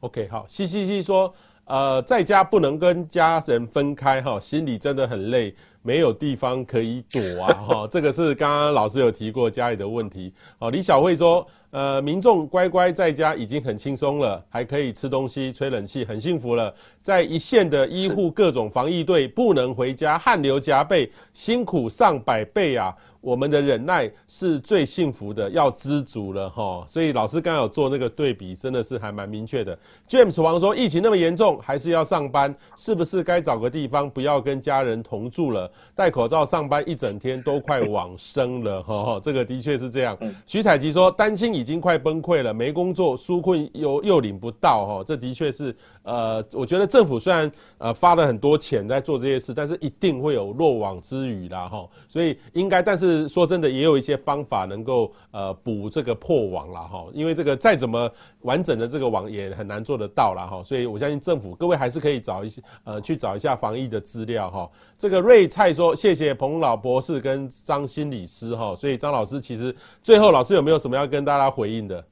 [0.00, 1.30] OK，好，西西西说，
[1.66, 7.86] 呃，在家不能跟家人分开哈，心里真的很累，没有地方可以躲啊 哈。
[7.86, 10.32] 这个是刚刚老师有提过家里的问题。
[10.58, 16.74] 好，李小慧说，呃，民众乖乖在家已经很轻松了，还可以吃东西、吹冷气，很幸福了。
[17.02, 22.96] 在一线的医护各种防疫队不能回家，汗流浃背，辛苦上百倍啊。
[23.24, 26.84] 我们的忍耐是最幸福的，要知足了哈。
[26.86, 29.76] 所以老师刚刚有做那个对比，真的是还蛮明确的。
[30.06, 35.70] James 王说，疫情那么严重，还是要上班，是不是该找个地方不要跟家人同住了？
[35.94, 39.18] 戴口罩上班一整天都快往生了哈。
[39.24, 40.14] 这个的确是这样。
[40.44, 45.02] 徐采吉说，单亲已经快崩溃了，没工作，纾困又又领不到哈。
[45.02, 45.74] 这的确是
[46.04, 51.84] 呃，我觉得政府虽然呃发了很多钱在做这些事，但是一定会有漏网之鱼啦哈。
[52.08, 53.24] 所以应该，但是。
[53.34, 58.08] 说真的，也有一些方法能够呃补这个破网了哈，因为这个再怎么
[58.42, 64.70] 完整的这个网也很难做得到了哈，所以我相信政府各位还是可以找一些呃去找一下防疫的资料哈。
[64.96, 72.04] 这个瑞蔡说谢谢彭老博士跟张心理师哈，所以张老师其实最后老师有没有什么要跟大家回应的？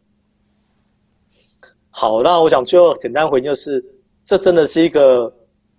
[1.94, 3.84] 好，那我想最后简单回应就是，
[4.24, 5.32] 这真的是一个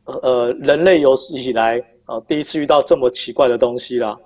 [0.06, 4.18] 呃人类有史以来啊、第一次遇到这么奇怪的东西啦。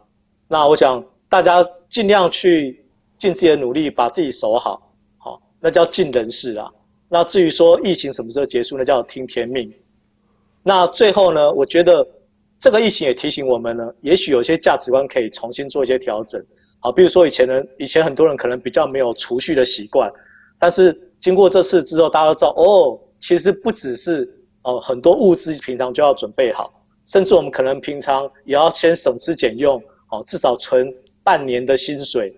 [0.49, 2.85] 那我想大家尽量去
[3.17, 6.69] 尽自己的努力，把自己守好，好，那叫尽人事啊。
[7.07, 9.73] 那至于说疫情什么时候结束，那叫听天命。
[10.63, 12.05] 那最后呢，我觉得
[12.59, 16.43] 这个疫情也提醒我们呢，也许有些价值观可以重新做一些调整。
[16.79, 20.11] 好，比如说以前呢，以前很多人可能比较没有储蓄的习惯，
[20.59, 24.27] 但是经过这次之后，大家都知道哦，其实不只是
[24.61, 26.73] 哦很多物资平常就要准备好，
[27.05, 29.81] 甚至我们可能平常也要先省吃俭用。
[30.09, 30.89] 哦，至少存
[31.21, 32.33] 半年的薪水，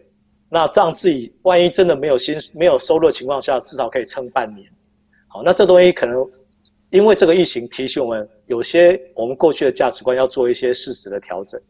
[0.50, 4.68] 那让自己万一真的没有薪没有收入的情况下，至少可以撑半年。
[5.28, 6.28] 好，那这东西可能
[6.90, 11.62] 因为这个疫情提醒我们，有些我们过去的价值观要做一些适时的调整。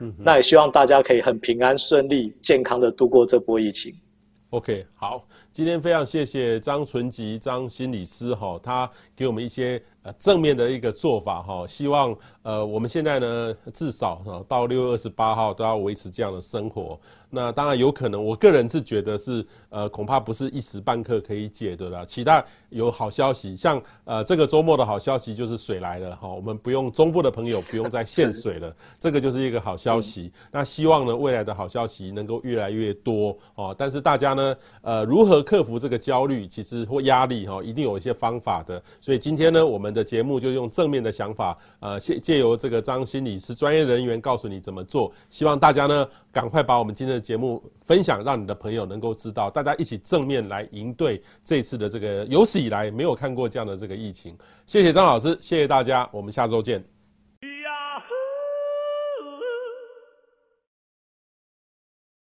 [0.00, 3.94] 嗯，那也希望大家可以很平安顺利、健康的度过这波疫情。
[4.50, 5.22] OK，好，
[5.52, 10.12] 今天非常谢谢张纯吉张心理师哈，他给我们一些呃。
[10.18, 16.98] 正面的一个做法哈，希望呃我们现在呢至少哈到六月二十八号都要维持这样的生活。
[17.30, 22.04] 那当然有可能，我个人是觉得是呃恐怕不是一时半刻可以解的啦。
[22.04, 30.32] 期待有好消息，像呃这个周末的好消息就是水来了哈，我们不用中部的朋友不用再限水了， 这个就是一个好消息。
[30.34, 33.74] 嗯、那希望呢未来的好消息能够越来越多哦。
[33.76, 38.82] 但是大家呢呃如何克服这个焦虑，其实或压力哈，一定有一些方法的。
[39.00, 45.12] 所以今天呢，我们的节目就用正面的想法，呃，借借由这个张心理师专业人员告诉你怎么做。
[45.28, 46.08] 希望大家呢，
[46.38, 54.38] 赶快把我们今天的节目分享，让你的朋友能够知道，大家一起正面来应对这次的这个有史以来没有看过这样的这个疫情。
[54.64, 56.97] 谢谢张老师，谢谢大家，我们下周见。